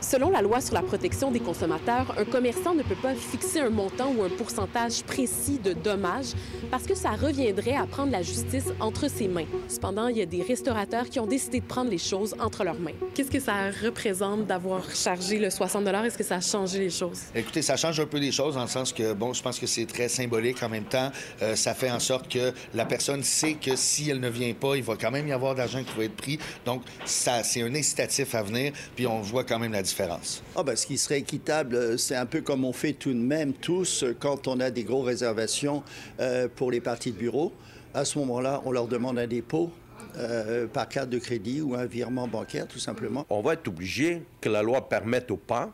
Selon 0.00 0.30
la 0.30 0.42
loi 0.42 0.60
sur 0.60 0.74
la 0.74 0.82
protection 0.82 1.32
des 1.32 1.40
consommateurs, 1.40 2.14
un 2.16 2.24
commerçant 2.24 2.72
ne 2.72 2.84
peut 2.84 2.94
pas 2.94 3.14
fixer 3.14 3.60
un 3.60 3.70
montant 3.70 4.12
ou 4.16 4.22
un 4.22 4.28
pourcentage 4.28 5.02
précis 5.02 5.58
de 5.58 5.72
dommages 5.72 6.34
parce 6.70 6.84
que 6.84 6.94
ça 6.94 7.10
reviendrait 7.10 7.74
à 7.74 7.84
prendre 7.84 8.12
la 8.12 8.22
justice 8.22 8.66
entre 8.78 9.10
ses 9.10 9.26
mains. 9.26 9.46
Cependant, 9.66 10.06
il 10.06 10.18
y 10.18 10.22
a 10.22 10.26
des 10.26 10.42
restaurateurs 10.42 11.08
qui 11.10 11.18
ont 11.18 11.26
décidé 11.26 11.60
de 11.60 11.66
prendre 11.66 11.90
les 11.90 11.98
choses 11.98 12.36
entre 12.38 12.62
leurs 12.62 12.78
mains. 12.78 12.92
Qu'est-ce 13.14 13.30
que 13.30 13.40
ça 13.40 13.70
représente 13.82 14.46
d'avoir 14.46 14.88
chargé 14.94 15.38
le 15.38 15.50
60 15.50 15.86
Est-ce 15.88 16.16
que 16.16 16.24
ça 16.24 16.36
a 16.36 16.40
changé 16.40 16.78
les 16.78 16.90
choses? 16.90 17.22
Écoutez, 17.34 17.62
ça 17.62 17.76
change 17.76 17.98
un 17.98 18.06
peu 18.06 18.18
les 18.18 18.30
choses 18.30 18.54
dans 18.54 18.62
le 18.62 18.68
sens 18.68 18.92
que, 18.92 19.12
bon, 19.14 19.32
je 19.32 19.42
pense 19.42 19.58
que 19.58 19.66
c'est 19.66 19.86
très 19.86 20.08
symbolique 20.08 20.62
en 20.62 20.68
même 20.68 20.84
temps. 20.84 21.10
Euh, 21.42 21.56
ça 21.56 21.74
fait 21.74 21.90
en 21.90 22.00
sorte 22.00 22.28
que 22.28 22.52
la 22.72 22.84
personne 22.84 23.24
sait 23.24 23.54
que 23.54 23.74
si 23.74 24.10
elle 24.10 24.20
ne 24.20 24.28
vient 24.28 24.54
pas, 24.54 24.76
il 24.76 24.84
va 24.84 24.94
quand 24.94 25.10
même 25.10 25.26
y 25.26 25.32
avoir 25.32 25.56
d'argent 25.56 25.82
qui 25.82 25.98
va 25.98 26.04
être 26.04 26.16
pris. 26.16 26.38
Donc, 26.64 26.82
ça, 27.04 27.42
c'est 27.42 27.62
un 27.62 27.74
incitatif 27.74 28.34
à 28.36 28.42
venir, 28.44 28.72
puis 28.94 29.08
on 29.08 29.20
voit 29.22 29.42
quand 29.42 29.58
même 29.58 29.72
la 29.72 29.82
différence. 29.88 30.42
Oh 30.54 30.62
ben, 30.62 30.76
ce 30.76 30.86
qui 30.86 30.98
serait 30.98 31.18
équitable, 31.18 31.98
c'est 31.98 32.16
un 32.16 32.26
peu 32.26 32.40
comme 32.40 32.64
on 32.64 32.72
fait 32.72 32.92
tout 32.92 33.12
de 33.12 33.18
même 33.18 33.52
tous 33.52 34.04
quand 34.20 34.48
on 34.48 34.60
a 34.60 34.70
des 34.70 34.84
grosses 34.84 35.06
réservations 35.06 35.82
euh, 36.20 36.48
pour 36.54 36.70
les 36.70 36.80
parties 36.80 37.12
de 37.12 37.18
bureau. 37.18 37.52
À 37.94 38.04
ce 38.04 38.18
moment-là, 38.18 38.62
on 38.64 38.72
leur 38.72 38.86
demande 38.86 39.18
un 39.18 39.26
dépôt 39.26 39.70
euh, 40.16 40.66
par 40.66 40.88
carte 40.88 41.10
de 41.10 41.18
crédit 41.18 41.60
ou 41.60 41.74
un 41.74 41.86
virement 41.86 42.28
bancaire, 42.28 42.66
tout 42.66 42.78
simplement. 42.78 43.26
On 43.30 43.40
va 43.40 43.54
être 43.54 43.68
obligé 43.68 44.22
que 44.40 44.48
la 44.48 44.62
loi 44.62 44.88
permette 44.88 45.30
ou 45.30 45.36
pas 45.36 45.72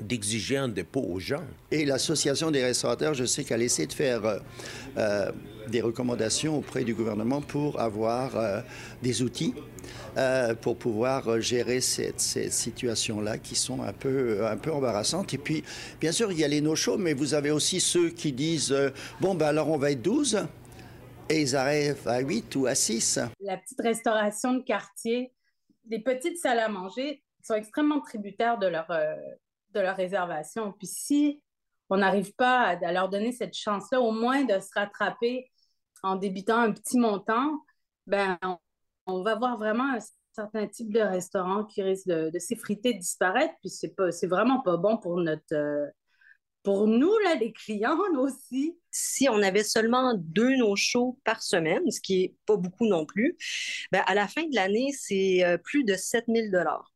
d'exiger 0.00 0.56
un 0.56 0.68
dépôt 0.68 1.04
aux 1.08 1.20
gens. 1.20 1.42
Et 1.70 1.84
l'association 1.84 2.50
des 2.50 2.62
restaurateurs, 2.62 3.14
je 3.14 3.24
sais 3.24 3.44
qu'elle 3.44 3.62
essaie 3.62 3.86
de 3.86 3.92
faire 3.92 4.24
euh, 4.24 4.38
euh, 4.96 5.30
des 5.68 5.80
recommandations 5.80 6.56
auprès 6.58 6.84
du 6.84 6.94
gouvernement 6.94 7.40
pour 7.40 7.80
avoir 7.80 8.36
euh, 8.36 8.60
des 9.02 9.22
outils 9.22 9.54
euh, 10.16 10.54
pour 10.54 10.76
pouvoir 10.76 11.28
euh, 11.28 11.40
gérer 11.40 11.80
cette, 11.80 12.20
cette 12.20 12.52
situation-là 12.52 13.38
qui 13.38 13.54
sont 13.54 13.82
un 13.82 13.92
peu, 13.92 14.46
un 14.46 14.56
peu 14.56 14.72
embarrassantes. 14.72 15.32
Et 15.34 15.38
puis, 15.38 15.64
bien 16.00 16.12
sûr, 16.12 16.30
il 16.32 16.38
y 16.38 16.44
a 16.44 16.48
les 16.48 16.60
no-shows, 16.60 16.98
mais 16.98 17.14
vous 17.14 17.34
avez 17.34 17.50
aussi 17.50 17.80
ceux 17.80 18.10
qui 18.10 18.32
disent 18.32 18.72
euh, 18.72 18.90
bon, 19.20 19.34
ben 19.34 19.46
alors 19.46 19.70
on 19.70 19.78
va 19.78 19.90
être 19.90 20.02
12 20.02 20.46
et 21.28 21.40
ils 21.40 21.56
arrivent 21.56 22.06
à 22.06 22.20
8 22.20 22.56
ou 22.56 22.66
à 22.66 22.74
6. 22.74 23.20
La 23.40 23.56
petite 23.56 23.80
restauration 23.80 24.54
de 24.54 24.62
quartier, 24.62 25.32
des 25.84 26.00
petites 26.00 26.38
salles 26.38 26.58
à 26.60 26.68
manger 26.68 27.22
sont 27.42 27.54
extrêmement 27.54 28.00
tributaires 28.00 28.58
de 28.58 28.66
leur, 28.66 28.90
euh, 28.90 29.14
de 29.70 29.80
leur 29.80 29.96
réservation. 29.96 30.72
Puis 30.72 30.86
si 30.86 31.42
on 31.90 31.98
n'arrive 31.98 32.34
pas 32.34 32.60
à, 32.60 32.86
à 32.86 32.92
leur 32.92 33.08
donner 33.08 33.32
cette 33.32 33.54
chance-là, 33.54 34.00
au 34.00 34.12
moins 34.12 34.44
de 34.44 34.58
se 34.60 34.68
rattraper 34.74 35.50
en 36.02 36.16
débitant 36.16 36.58
un 36.58 36.72
petit 36.72 36.98
montant, 36.98 37.58
ben 38.06 38.38
on, 39.06 39.22
va 39.22 39.36
voir 39.36 39.58
vraiment 39.58 39.94
un 39.94 39.98
certain 40.34 40.66
type 40.66 40.92
de 40.92 41.00
restaurant 41.00 41.64
qui 41.64 41.82
risque 41.82 42.06
de, 42.06 42.38
s'effriter, 42.38 42.94
de 42.94 42.98
disparaître. 42.98 43.54
Puis 43.60 43.70
c'est 43.70 43.94
pas, 43.94 44.08
vraiment 44.24 44.60
pas 44.60 44.76
bon 44.76 44.98
pour 44.98 45.18
notre, 45.18 45.54
euh, 45.54 45.86
pour 46.62 46.86
nous 46.86 47.16
là, 47.24 47.34
les 47.34 47.52
clients 47.52 47.98
aussi. 48.18 48.78
Si 48.90 49.28
on 49.28 49.42
avait 49.42 49.64
seulement 49.64 50.14
deux 50.16 50.56
no-shows 50.56 51.18
par 51.24 51.42
semaine, 51.42 51.90
ce 51.90 52.00
qui 52.00 52.24
est 52.24 52.34
pas 52.46 52.56
beaucoup 52.56 52.86
non 52.86 53.06
plus, 53.06 53.36
ben 53.90 54.02
à 54.06 54.14
la 54.14 54.28
fin 54.28 54.42
de 54.42 54.54
l'année, 54.54 54.90
c'est 54.92 55.44
euh, 55.44 55.58
plus 55.58 55.84
de 55.84 55.94
7000 55.94 56.50
dollars. 56.50 56.92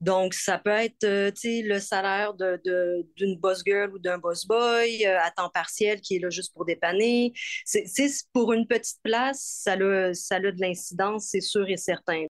Donc, 0.00 0.34
ça 0.34 0.58
peut 0.58 0.70
être 0.70 1.04
euh, 1.04 1.30
le 1.44 1.78
salaire 1.78 2.34
de, 2.34 2.60
de- 2.64 3.06
d'une 3.16 3.38
boss 3.38 3.62
girl 3.64 3.90
ou 3.94 3.98
d'un 3.98 4.18
boss 4.18 4.46
boy 4.46 5.06
euh, 5.06 5.18
à 5.22 5.30
temps 5.30 5.48
partiel 5.48 6.00
qui 6.00 6.16
est 6.16 6.18
là 6.18 6.28
juste 6.28 6.52
pour 6.52 6.64
dépanner. 6.66 7.32
C'est- 7.64 7.86
pour 8.32 8.52
une 8.52 8.66
petite 8.66 8.98
place, 9.02 9.40
ça 9.64 9.72
a, 9.72 10.12
ça 10.12 10.36
a 10.36 10.40
de 10.40 10.52
l'incidence, 10.60 11.28
c'est 11.30 11.40
sûr 11.40 11.68
et 11.68 11.76
certain. 11.78 12.24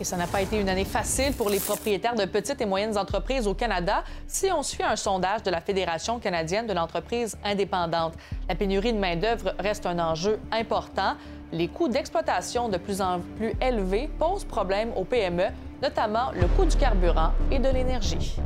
Et 0.00 0.04
ça 0.04 0.16
n'a 0.16 0.26
pas 0.26 0.42
été 0.42 0.58
une 0.58 0.68
année 0.68 0.84
facile 0.86 1.34
pour 1.34 1.50
les 1.50 1.60
propriétaires 1.60 2.14
de 2.16 2.24
petites 2.24 2.60
et 2.60 2.66
moyennes 2.66 2.98
entreprises 2.98 3.46
au 3.46 3.54
Canada 3.54 4.02
si 4.26 4.50
on 4.50 4.62
suit 4.62 4.82
un 4.82 4.96
sondage 4.96 5.42
de 5.44 5.50
la 5.50 5.60
Fédération 5.60 6.18
canadienne 6.18 6.66
de 6.66 6.72
l'entreprise 6.72 7.36
indépendante. 7.44 8.14
La 8.48 8.56
pénurie 8.56 8.92
de 8.92 8.98
main-d'œuvre 8.98 9.54
reste 9.60 9.86
un 9.86 9.98
enjeu 10.00 10.40
important. 10.50 11.14
Les 11.52 11.68
coûts 11.68 11.88
d'exploitation 11.88 12.68
de 12.68 12.76
plus 12.78 13.00
en 13.00 13.20
plus 13.36 13.52
élevés 13.60 14.08
posent 14.18 14.44
problème 14.44 14.92
aux 14.96 15.04
PME, 15.04 15.44
notamment 15.82 16.30
le 16.32 16.46
coût 16.48 16.64
du 16.64 16.76
carburant 16.76 17.32
et 17.50 17.58
de 17.58 17.68
l'énergie. 17.68 18.36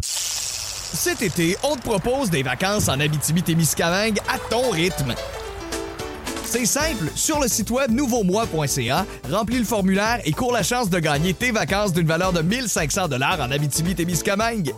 Cet 0.00 1.22
été, 1.22 1.56
on 1.62 1.76
te 1.76 1.82
propose 1.82 2.28
des 2.28 2.42
vacances 2.42 2.88
en 2.88 2.98
Abitibi-Témiscamingue 2.98 4.18
à 4.28 4.38
ton 4.50 4.70
rythme. 4.70 5.14
C'est 6.44 6.66
simple, 6.66 7.10
sur 7.14 7.40
le 7.40 7.46
site 7.46 7.70
web 7.70 7.90
nouveaumois.ca, 7.90 9.06
remplis 9.30 9.58
le 9.58 9.64
formulaire 9.64 10.20
et 10.24 10.32
cours 10.32 10.52
la 10.52 10.62
chance 10.62 10.88
de 10.88 10.98
gagner 10.98 11.34
tes 11.34 11.50
vacances 11.50 11.92
d'une 11.92 12.06
valeur 12.06 12.32
de 12.32 12.40
1500 12.40 13.08
dollars 13.08 13.38
en 13.40 13.50
Abitibi-Témiscamingue. 13.50 14.72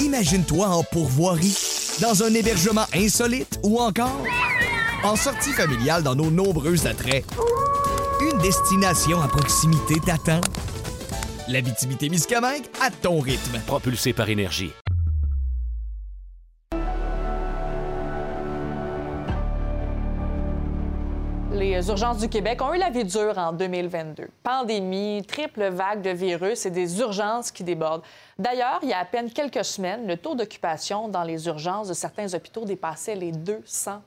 Imagine-toi 0.00 0.66
en 0.68 0.82
pourvoirie, 0.84 1.56
dans 2.00 2.22
un 2.22 2.32
hébergement 2.32 2.86
insolite 2.94 3.58
ou 3.64 3.80
encore 3.80 4.22
en 5.02 5.16
sortie 5.16 5.52
familiale 5.52 6.02
dans 6.02 6.14
nos 6.14 6.30
nombreux 6.30 6.86
attraits. 6.86 7.24
Une 8.18 8.38
destination 8.38 9.20
à 9.20 9.28
proximité 9.28 10.00
t'attend. 10.00 10.40
L'Abitibi-Témiscamingue 11.48 12.64
à 12.80 12.90
ton 12.90 13.20
rythme. 13.20 13.60
Propulsé 13.66 14.14
par 14.14 14.30
énergie. 14.30 14.72
Les 21.52 21.88
urgences 21.88 22.18
du 22.18 22.30
Québec 22.30 22.62
ont 22.62 22.72
eu 22.72 22.78
la 22.78 22.88
vie 22.88 23.04
dure 23.04 23.36
en 23.36 23.52
2022. 23.52 24.28
Pandémie, 24.42 25.22
triple 25.28 25.68
vague 25.68 26.00
de 26.00 26.10
virus 26.10 26.64
et 26.64 26.70
des 26.70 26.98
urgences 27.00 27.50
qui 27.50 27.64
débordent. 27.64 28.02
D'ailleurs, 28.38 28.78
il 28.82 28.88
y 28.88 28.94
a 28.94 28.98
à 28.98 29.04
peine 29.04 29.30
quelques 29.30 29.64
semaines, 29.64 30.06
le 30.06 30.16
taux 30.16 30.34
d'occupation 30.34 31.08
dans 31.08 31.22
les 31.22 31.46
urgences 31.48 31.88
de 31.88 31.94
certains 31.94 32.32
hôpitaux 32.32 32.64
dépassait 32.64 33.14
les 33.14 33.32
200 33.32 34.00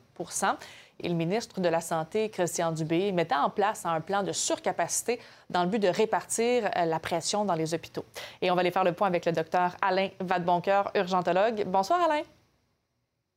et 0.99 1.09
le 1.09 1.15
ministre 1.15 1.59
de 1.59 1.69
la 1.69 1.81
Santé, 1.81 2.29
Christian 2.29 2.71
Dubé, 2.71 3.11
mettait 3.11 3.35
en 3.35 3.49
place 3.49 3.85
un 3.85 4.01
plan 4.01 4.23
de 4.23 4.31
surcapacité 4.31 5.19
dans 5.49 5.63
le 5.63 5.69
but 5.69 5.79
de 5.79 5.87
répartir 5.87 6.69
euh, 6.75 6.85
la 6.85 6.99
pression 6.99 7.45
dans 7.45 7.55
les 7.55 7.73
hôpitaux. 7.73 8.05
Et 8.41 8.51
on 8.51 8.55
va 8.55 8.61
aller 8.61 8.71
faire 8.71 8.83
le 8.83 8.93
point 8.93 9.07
avec 9.07 9.25
le 9.25 9.31
docteur 9.31 9.75
Alain 9.81 10.09
Vadeboncoeur, 10.19 10.91
urgentologue. 10.95 11.63
Bonsoir, 11.65 12.01
Alain. 12.01 12.23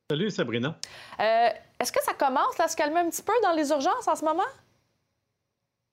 Salut 0.09 0.29
Sabrina. 0.29 0.75
Euh, 1.19 1.49
Est-ce 1.79 1.91
que 1.91 2.03
ça 2.03 2.13
commence 2.13 2.59
à 2.59 2.67
se 2.67 2.75
calmer 2.75 2.99
un 2.99 3.09
petit 3.09 3.23
peu 3.23 3.33
dans 3.43 3.53
les 3.53 3.69
urgences 3.69 4.07
en 4.07 4.15
ce 4.15 4.25
moment? 4.25 4.43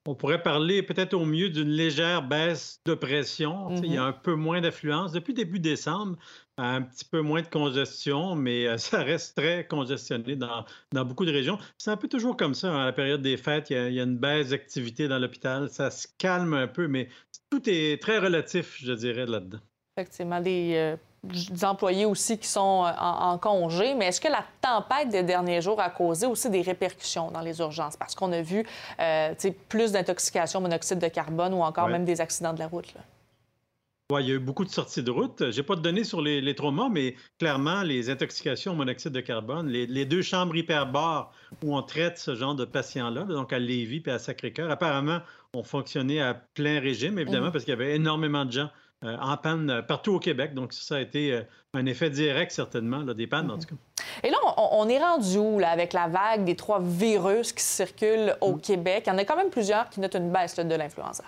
On 0.07 0.15
pourrait 0.15 0.41
parler 0.41 0.81
peut-être 0.81 1.13
au 1.13 1.25
mieux 1.25 1.49
d'une 1.49 1.69
légère 1.69 2.23
baisse 2.27 2.81
de 2.85 2.95
pression. 2.95 3.69
Il 3.83 3.93
y 3.93 3.97
a 3.97 4.03
un 4.03 4.11
peu 4.13 4.33
moins 4.33 4.59
d'affluence. 4.59 5.11
Depuis 5.11 5.33
début 5.35 5.59
décembre, 5.59 6.17
un 6.57 6.81
petit 6.81 7.05
peu 7.05 7.21
moins 7.21 7.43
de 7.43 7.47
congestion, 7.47 8.33
mais 8.35 8.65
euh, 8.67 8.77
ça 8.79 9.03
reste 9.03 9.37
très 9.37 9.67
congestionné 9.67 10.35
dans, 10.35 10.65
dans 10.91 11.05
beaucoup 11.05 11.25
de 11.25 11.31
régions. 11.31 11.59
C'est 11.77 11.91
un 11.91 11.97
peu 11.97 12.07
toujours 12.07 12.35
comme 12.35 12.55
ça. 12.55 12.71
hein, 12.71 12.81
À 12.81 12.85
la 12.85 12.93
période 12.93 13.21
des 13.21 13.37
fêtes, 13.37 13.69
il 13.69 13.73
y 13.73 13.79
a, 13.79 13.89
il 13.89 13.93
y 13.95 13.99
a 13.99 14.03
une 14.03 14.17
baisse 14.17 14.49
d'activité 14.49 15.07
dans 15.07 15.19
l'hôpital. 15.19 15.69
Ça 15.69 15.91
se 15.91 16.07
calme 16.17 16.55
un 16.55 16.67
peu, 16.67 16.87
mais 16.87 17.07
tout 17.51 17.61
est 17.69 18.01
très 18.01 18.17
relatif, 18.17 18.77
je 18.81 18.93
dirais, 18.93 19.27
là-dedans. 19.27 19.59
Effectivement, 19.97 20.41
des, 20.41 20.73
euh, 20.75 20.95
des 21.23 21.63
employés 21.65 22.05
aussi 22.05 22.37
qui 22.39 22.47
sont 22.47 22.83
euh, 22.85 22.91
en, 22.99 23.31
en 23.33 23.37
congé. 23.37 23.93
Mais 23.93 24.07
est-ce 24.07 24.19
que 24.21 24.27
la 24.27 24.43
tempête 24.61 25.09
des 25.09 25.23
derniers 25.23 25.61
jours 25.61 25.79
a 25.79 25.89
causé 25.89 26.25
aussi 26.25 26.49
des 26.49 26.61
répercussions 26.61 27.29
dans 27.31 27.41
les 27.41 27.59
urgences? 27.59 27.95
Parce 27.95 28.15
qu'on 28.15 28.31
a 28.31 28.41
vu 28.41 28.65
euh, 28.99 29.33
plus 29.69 29.91
d'intoxication 29.91 30.61
monoxyde 30.61 30.99
de 30.99 31.07
carbone 31.07 31.53
ou 31.53 31.61
encore 31.61 31.85
Ouais. 31.85 31.91
même 31.91 32.05
des 32.05 32.21
accidents 32.21 32.53
de 32.53 32.59
la 32.59 32.67
route. 32.67 32.93
là. 32.95 33.01
Ouais, 34.11 34.23
il 34.23 34.27
y 34.27 34.31
a 34.31 34.35
eu 34.35 34.39
beaucoup 34.39 34.65
de 34.65 34.69
sorties 34.69 35.03
de 35.03 35.11
route. 35.11 35.51
J'ai 35.51 35.63
pas 35.63 35.75
de 35.77 35.81
données 35.81 36.03
sur 36.03 36.21
les, 36.21 36.41
les 36.41 36.53
traumas, 36.53 36.89
mais 36.89 37.15
clairement, 37.39 37.81
les 37.81 38.09
intoxications 38.09 38.73
au 38.73 38.75
monoxyde 38.75 39.13
de 39.13 39.21
carbone, 39.21 39.69
les, 39.69 39.87
les 39.87 40.03
deux 40.05 40.21
chambres 40.21 40.53
hyperbares 40.55 41.31
où 41.63 41.77
on 41.77 41.81
traite 41.81 42.17
ce 42.17 42.35
genre 42.35 42.53
de 42.55 42.65
patients-là, 42.65 43.23
donc 43.23 43.53
à 43.53 43.59
Lévis 43.59 44.03
et 44.05 44.11
à 44.11 44.19
Sacré-Cœur, 44.19 44.69
apparemment, 44.69 45.19
ont 45.53 45.63
fonctionné 45.63 46.21
à 46.21 46.33
plein 46.33 46.81
régime, 46.81 47.19
évidemment, 47.19 47.45
Mhm. 47.47 47.51
parce 47.53 47.63
qu'il 47.63 47.71
y 47.71 47.75
avait 47.75 47.95
énormément 47.95 48.43
de 48.43 48.51
gens 48.51 48.69
euh, 49.03 49.17
en 49.19 49.35
panne 49.35 49.69
euh, 49.69 49.81
partout 49.81 50.13
au 50.13 50.19
Québec. 50.19 50.53
Donc, 50.53 50.73
ça 50.73 50.95
a 50.95 50.99
été 50.99 51.33
euh, 51.33 51.41
un 51.73 51.85
effet 51.85 52.09
direct, 52.09 52.51
certainement, 52.51 52.99
là, 52.99 53.13
des 53.13 53.27
pannes, 53.27 53.49
en 53.49 53.57
tout 53.57 53.67
cas. 53.67 53.75
Et 54.23 54.29
là, 54.29 54.37
on, 54.57 54.69
on 54.73 54.89
est 54.89 54.99
rendu 54.99 55.37
où 55.37 55.57
là, 55.59 55.71
avec 55.71 55.93
la 55.93 56.07
vague 56.07 56.43
des 56.43 56.55
trois 56.55 56.79
virus 56.79 57.51
qui 57.51 57.63
circulent 57.63 58.35
au 58.41 58.55
Québec? 58.55 59.03
Il 59.07 59.09
y 59.09 59.13
en 59.13 59.17
a 59.17 59.25
quand 59.25 59.37
même 59.37 59.49
plusieurs 59.49 59.89
qui 59.89 59.99
notent 59.99 60.15
une 60.15 60.31
baisse 60.31 60.55
là, 60.57 60.63
de 60.63 60.75
l'influenza. 60.75 61.23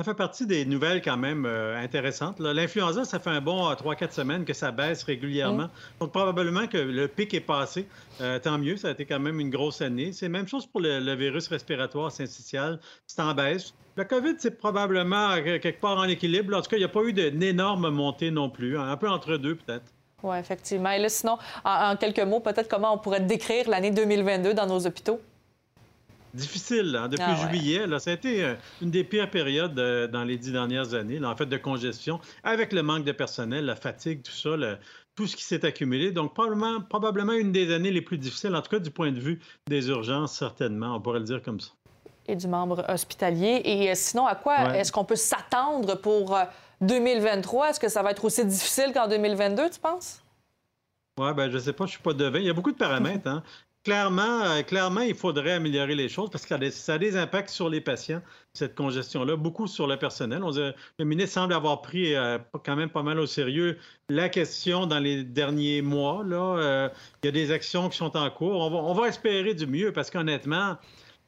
Ça 0.00 0.02
fait 0.04 0.14
partie 0.14 0.44
des 0.44 0.64
nouvelles 0.64 1.00
quand 1.02 1.16
même 1.16 1.46
euh, 1.46 1.80
intéressantes. 1.80 2.40
L'influenza, 2.40 3.04
ça 3.04 3.20
fait 3.20 3.30
un 3.30 3.40
bon 3.40 3.72
3-4 3.72 4.10
semaines 4.10 4.44
que 4.44 4.52
ça 4.52 4.72
baisse 4.72 5.04
régulièrement. 5.04 5.68
Donc 6.00 6.10
probablement 6.10 6.66
que 6.66 6.78
le 6.78 7.06
pic 7.06 7.32
est 7.32 7.38
passé. 7.40 7.86
Euh, 8.20 8.40
tant 8.40 8.58
mieux, 8.58 8.76
ça 8.76 8.88
a 8.88 8.90
été 8.90 9.04
quand 9.06 9.20
même 9.20 9.38
une 9.38 9.50
grosse 9.50 9.80
année. 9.82 10.10
C'est 10.12 10.24
la 10.26 10.30
même 10.30 10.48
chose 10.48 10.66
pour 10.66 10.80
le, 10.80 10.98
le 10.98 11.14
virus 11.14 11.46
respiratoire 11.46 12.10
syncytial. 12.10 12.80
C'est 13.06 13.22
en 13.22 13.34
baisse. 13.34 13.72
La 13.96 14.04
COVID, 14.04 14.34
c'est 14.38 14.58
probablement 14.58 15.30
euh, 15.30 15.60
quelque 15.60 15.80
part 15.80 15.98
en 15.98 16.04
équilibre. 16.08 16.56
En 16.56 16.60
tout 16.62 16.70
cas, 16.70 16.76
il 16.76 16.80
n'y 16.80 16.84
a 16.86 16.88
pas 16.88 17.02
eu 17.04 17.12
d'une 17.12 17.44
énorme 17.44 17.88
montée 17.90 18.32
non 18.32 18.50
plus. 18.50 18.76
hein. 18.76 18.90
Un 18.90 18.96
peu 18.96 19.08
entre 19.08 19.36
deux 19.36 19.54
peut-être. 19.54 19.84
Oui, 20.24 20.36
effectivement. 20.38 20.90
Et 20.90 20.98
là, 20.98 21.08
sinon, 21.08 21.38
en, 21.64 21.92
en 21.92 21.96
quelques 21.96 22.18
mots, 22.18 22.40
peut-être 22.40 22.66
comment 22.68 22.92
on 22.94 22.98
pourrait 22.98 23.20
décrire 23.20 23.68
l'année 23.68 23.92
2022 23.92 24.54
dans 24.54 24.66
nos 24.66 24.84
hôpitaux? 24.84 25.20
Difficile, 26.34 26.96
hein, 27.00 27.08
depuis 27.08 27.24
Ah 27.26 27.32
ouais. 27.46 27.48
juillet. 27.50 27.86
Là, 27.86 27.98
ça 28.00 28.10
a 28.10 28.14
été 28.14 28.44
euh, 28.44 28.54
une 28.82 28.90
des 28.90 29.04
pires 29.04 29.30
périodes 29.30 29.78
euh, 29.78 30.08
dans 30.08 30.24
les 30.24 30.36
dix 30.36 30.50
dernières 30.52 30.92
années, 30.94 31.18
là, 31.20 31.30
en 31.30 31.36
fait, 31.36 31.46
de 31.46 31.56
congestion, 31.56 32.20
avec 32.42 32.72
le 32.72 32.82
manque 32.82 33.04
de 33.04 33.12
personnel, 33.12 33.64
la 33.66 33.76
fatigue, 33.76 34.22
tout 34.22 34.32
ça, 34.32 34.56
le- 34.56 34.76
tout 35.14 35.26
ce 35.28 35.36
qui 35.36 35.44
s'est 35.44 35.64
accumulé. 35.64 36.10
Donc, 36.10 36.34
probablement, 36.34 36.80
probablement 36.80 37.32
une 37.34 37.52
des 37.52 37.72
années 37.72 37.92
les 37.92 38.02
plus 38.02 38.18
difficiles, 38.18 38.54
en 38.56 38.62
tout 38.62 38.70
cas 38.70 38.80
du 38.80 38.90
point 38.90 39.12
de 39.12 39.20
vue 39.20 39.40
des 39.68 39.88
urgences, 39.88 40.36
certainement, 40.36 40.96
on 40.96 41.00
pourrait 41.00 41.20
le 41.20 41.24
dire 41.24 41.40
comme 41.42 41.60
ça. 41.60 41.70
et 42.26 42.34
du 42.36 42.48
membre 42.48 42.84
hospitalier. 42.88 43.60
Et 43.64 43.90
euh, 43.90 43.94
sinon, 43.94 44.26
à 44.26 44.34
quoi 44.34 44.56
Ouais. 44.68 44.78
est-ce 44.80 44.90
qu'on 44.90 45.04
peut 45.04 45.14
s'attendre 45.14 45.94
pour 45.96 46.34
euh, 46.34 46.44
2023? 46.80 47.68
Est-ce 47.70 47.78
que 47.80 47.88
ça 47.88 48.02
va 48.02 48.10
être 48.12 48.24
aussi 48.24 48.44
difficile 48.44 48.92
qu'en 48.94 49.06
2022, 49.08 49.68
tu 49.70 49.78
penses? 49.78 50.22
Oui, 51.18 51.32
ben, 51.36 51.50
je 51.50 51.58
sais 51.58 51.72
pas, 51.74 51.84
je 51.86 51.92
suis 51.92 52.02
pas 52.02 52.12
devin. 52.14 52.38
Il 52.38 52.46
y 52.46 52.50
a 52.50 52.54
beaucoup 52.54 52.72
de 52.72 52.76
paramètres. 52.78 53.28
Hein. 53.28 53.42
Clairement, 53.84 54.42
euh, 54.42 54.62
clairement, 54.62 55.02
il 55.02 55.14
faudrait 55.14 55.52
améliorer 55.52 55.94
les 55.94 56.08
choses 56.08 56.30
parce 56.30 56.44
que 56.44 56.70
ça 56.70 56.94
a 56.94 56.98
des 56.98 57.16
impacts 57.16 57.50
sur 57.50 57.68
les 57.68 57.80
patients, 57.80 58.22
cette 58.54 58.74
congestion-là, 58.74 59.36
beaucoup 59.36 59.66
sur 59.66 59.86
le 59.86 59.98
personnel. 59.98 60.42
le 60.98 61.04
ministre 61.04 61.34
semble 61.34 61.52
avoir 61.52 61.82
pris 61.82 62.14
euh, 62.14 62.38
quand 62.64 62.76
même 62.76 62.88
pas 62.88 63.02
mal 63.02 63.20
au 63.20 63.26
sérieux 63.26 63.78
la 64.08 64.28
question 64.28 64.86
dans 64.86 64.98
les 64.98 65.22
derniers 65.22 65.82
mois. 65.82 66.24
Euh, 66.24 66.88
il 67.22 67.26
y 67.26 67.28
a 67.28 67.32
des 67.32 67.52
actions 67.52 67.88
qui 67.88 67.98
sont 67.98 68.16
en 68.16 68.30
cours. 68.30 68.72
On 68.72 68.94
va, 68.94 69.06
espérer 69.06 69.54
du 69.54 69.66
mieux 69.66 69.92
parce 69.92 70.10
qu'honnêtement, 70.10 70.76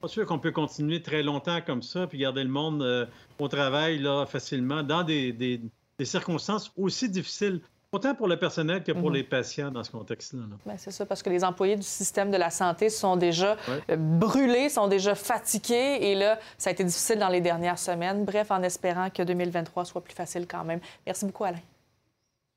pas 0.01 0.09
sûr 0.09 0.27
qu'on 0.27 0.39
peut 0.39 0.53
continuer 0.53 1.03
très 1.03 1.23
longtemps 1.23 1.61
comme 1.61 1.83
ça 1.83 2.07
puis 2.07 2.19
garder 2.19 2.43
le 2.43 2.51
monde 2.51 3.09
au 3.39 3.49
travail 3.49 4.03
facilement 4.29 4.83
dans 4.83 5.05
des 5.05 5.61
circonstances 6.05 6.73
aussi 6.77 7.09
difficiles 7.09 7.61
autant 7.97 8.15
pour 8.15 8.29
le 8.29 8.39
personnel 8.39 8.83
que 8.83 8.93
pour 8.93 9.11
mhm. 9.11 9.17
les 9.17 9.25
patients 9.25 9.71
dans 9.71 9.83
ce 9.83 9.91
contexte-là. 9.91 10.43
Ben, 10.65 10.75
c'est 10.77 10.91
ça, 10.91 11.05
parce 11.05 11.23
que 11.23 11.31
les 11.31 11.45
employés 11.45 11.77
du 11.77 11.83
système 11.83 12.31
de 12.31 12.37
la 12.37 12.51
santé 12.51 12.89
sont 12.89 13.17
déjà 13.17 13.57
euh, 13.69 13.97
brûlés, 13.97 14.69
sont 14.69 14.89
déjà 14.89 15.15
fatigués, 15.15 15.99
et 16.01 16.15
là, 16.15 16.39
ça 16.59 16.71
a 16.71 16.73
été 16.73 16.85
difficile 16.85 17.19
dans 17.19 17.29
les 17.29 17.41
dernières 17.41 17.79
semaines. 17.79 18.25
Bref, 18.25 18.51
en 18.51 18.63
espérant 18.63 19.11
que 19.11 19.23
2023 19.23 19.85
soit 19.85 20.03
plus 20.03 20.15
facile 20.15 20.47
quand 20.47 20.65
même. 20.65 20.81
Merci 21.07 21.25
beaucoup, 21.27 21.45
Alain. 21.45 21.61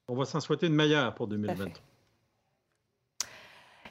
On 0.08 0.16
va 0.16 0.26
s'en 0.26 0.40
souhaiter 0.40 0.68
une 0.68 0.76
meilleure 0.76 1.14
pour 1.14 1.28
2023. 1.28 1.89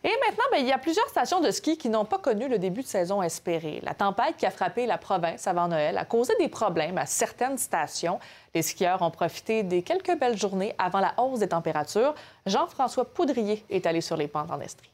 Et 0.05 0.13
maintenant, 0.27 0.45
bien, 0.53 0.61
il 0.61 0.67
y 0.67 0.73
a 0.73 0.79
plusieurs 0.79 1.09
stations 1.09 1.41
de 1.41 1.51
ski 1.51 1.77
qui 1.77 1.89
n'ont 1.89 2.05
pas 2.05 2.19
connu 2.19 2.49
le 2.49 2.59
début 2.59 2.83
de 2.83 2.87
saison 2.87 3.23
espéré. 3.23 3.81
La 3.83 3.95
tempête 3.95 4.37
qui 4.37 4.47
a 4.47 4.51
frappé 4.51 4.87
la 4.87 4.99
province 4.99 5.47
avant 5.47 5.69
Noël 5.69 5.99
a 5.99 6.05
causé 6.05 6.35
des 6.39 6.49
problèmes 6.49 6.99
à 6.99 7.07
certaines 7.07 7.59
stations. 7.59 8.21
Les 8.55 8.63
skieurs 8.63 9.03
ont 9.03 9.11
profité 9.11 9.63
des 9.63 9.83
quelques 9.83 10.17
belles 10.19 10.39
journées 10.39 10.75
avant 10.79 11.01
la 11.01 11.15
hausse 11.19 11.41
des 11.41 11.49
températures. 11.49 12.15
Jean-François 12.47 13.07
Poudrier 13.07 13.65
est 13.71 13.87
allé 13.87 14.01
sur 14.01 14.17
les 14.17 14.29
pentes 14.29 14.51
en 14.51 14.61
Estrie. 14.61 14.91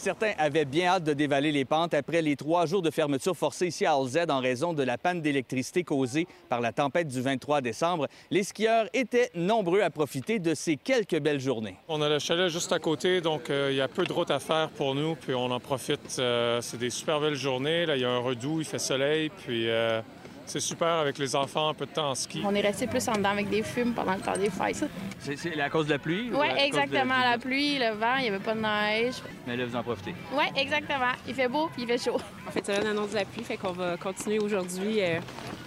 Certains 0.00 0.32
avaient 0.38 0.64
bien 0.64 0.92
hâte 0.92 1.04
de 1.04 1.12
dévaler 1.12 1.52
les 1.52 1.66
pentes 1.66 1.92
après 1.92 2.22
les 2.22 2.34
trois 2.34 2.64
jours 2.64 2.80
de 2.80 2.90
fermeture 2.90 3.36
forcée 3.36 3.66
ici 3.66 3.84
à 3.84 3.92
Alzed 3.92 4.30
en 4.30 4.40
raison 4.40 4.72
de 4.72 4.82
la 4.82 4.96
panne 4.96 5.20
d'électricité 5.20 5.84
causée 5.84 6.26
par 6.48 6.62
la 6.62 6.72
tempête 6.72 7.06
du 7.06 7.20
23 7.20 7.60
décembre. 7.60 8.08
Les 8.30 8.42
skieurs 8.42 8.86
étaient 8.94 9.28
nombreux 9.34 9.82
à 9.82 9.90
profiter 9.90 10.38
de 10.38 10.54
ces 10.54 10.78
quelques 10.78 11.20
belles 11.20 11.38
journées. 11.38 11.76
On 11.86 12.00
a 12.00 12.08
le 12.08 12.18
chalet 12.18 12.48
juste 12.48 12.72
à 12.72 12.78
côté, 12.78 13.20
donc 13.20 13.50
euh, 13.50 13.68
il 13.72 13.76
y 13.76 13.82
a 13.82 13.88
peu 13.88 14.04
de 14.04 14.12
route 14.14 14.30
à 14.30 14.38
faire 14.38 14.70
pour 14.70 14.94
nous, 14.94 15.16
puis 15.16 15.34
on 15.34 15.50
en 15.50 15.60
profite. 15.60 16.16
Euh, 16.18 16.62
c'est 16.62 16.78
des 16.78 16.88
super 16.88 17.20
belles 17.20 17.34
journées. 17.34 17.84
Là, 17.84 17.96
il 17.96 18.00
y 18.00 18.06
a 18.06 18.10
un 18.10 18.20
redoux, 18.20 18.60
il 18.60 18.64
fait 18.64 18.78
soleil, 18.78 19.28
puis 19.28 19.68
euh, 19.68 20.00
c'est 20.46 20.60
super 20.60 20.88
avec 20.88 21.18
les 21.18 21.36
enfants, 21.36 21.68
un 21.68 21.74
peu 21.74 21.86
de 21.86 21.92
temps 21.92 22.10
en 22.10 22.14
ski. 22.14 22.42
On 22.44 22.54
est 22.54 22.60
resté 22.60 22.86
plus 22.86 23.06
en 23.08 23.12
dedans 23.12 23.30
avec 23.30 23.48
des 23.48 23.62
fumes 23.62 23.94
pendant 23.94 24.14
le 24.14 24.20
temps 24.20 24.36
des 24.36 24.50
fêtes. 24.50 24.84
C'est 25.18 25.60
à 25.60 25.70
cause 25.70 25.86
de 25.86 25.92
la 25.92 25.98
pluie? 25.98 26.30
Oui, 26.32 26.46
exactement. 26.58 27.18
La 27.18 27.38
pluie, 27.38 27.78
le 27.78 27.94
vent, 27.94 28.16
il 28.16 28.22
n'y 28.22 28.28
avait 28.28 28.38
pas 28.38 28.54
de 28.54 28.60
neige. 28.60 29.14
Mais 29.46 29.56
là, 29.56 29.66
vous 29.66 29.76
en 29.76 29.82
profitez? 29.82 30.14
Oui, 30.32 30.44
exactement. 30.56 31.12
Il 31.28 31.34
fait 31.34 31.48
beau 31.48 31.68
puis 31.72 31.82
il 31.82 31.88
fait 31.88 31.98
chaud. 31.98 32.20
En 32.46 32.50
fait, 32.50 32.64
c'est 32.64 32.80
une 32.80 32.86
annonce 32.88 33.10
de 33.10 33.16
la 33.16 33.24
pluie, 33.24 33.44
fait 33.44 33.56
qu'on 33.56 33.72
va 33.72 33.96
continuer 33.96 34.38
aujourd'hui 34.38 35.00
euh, 35.00 35.20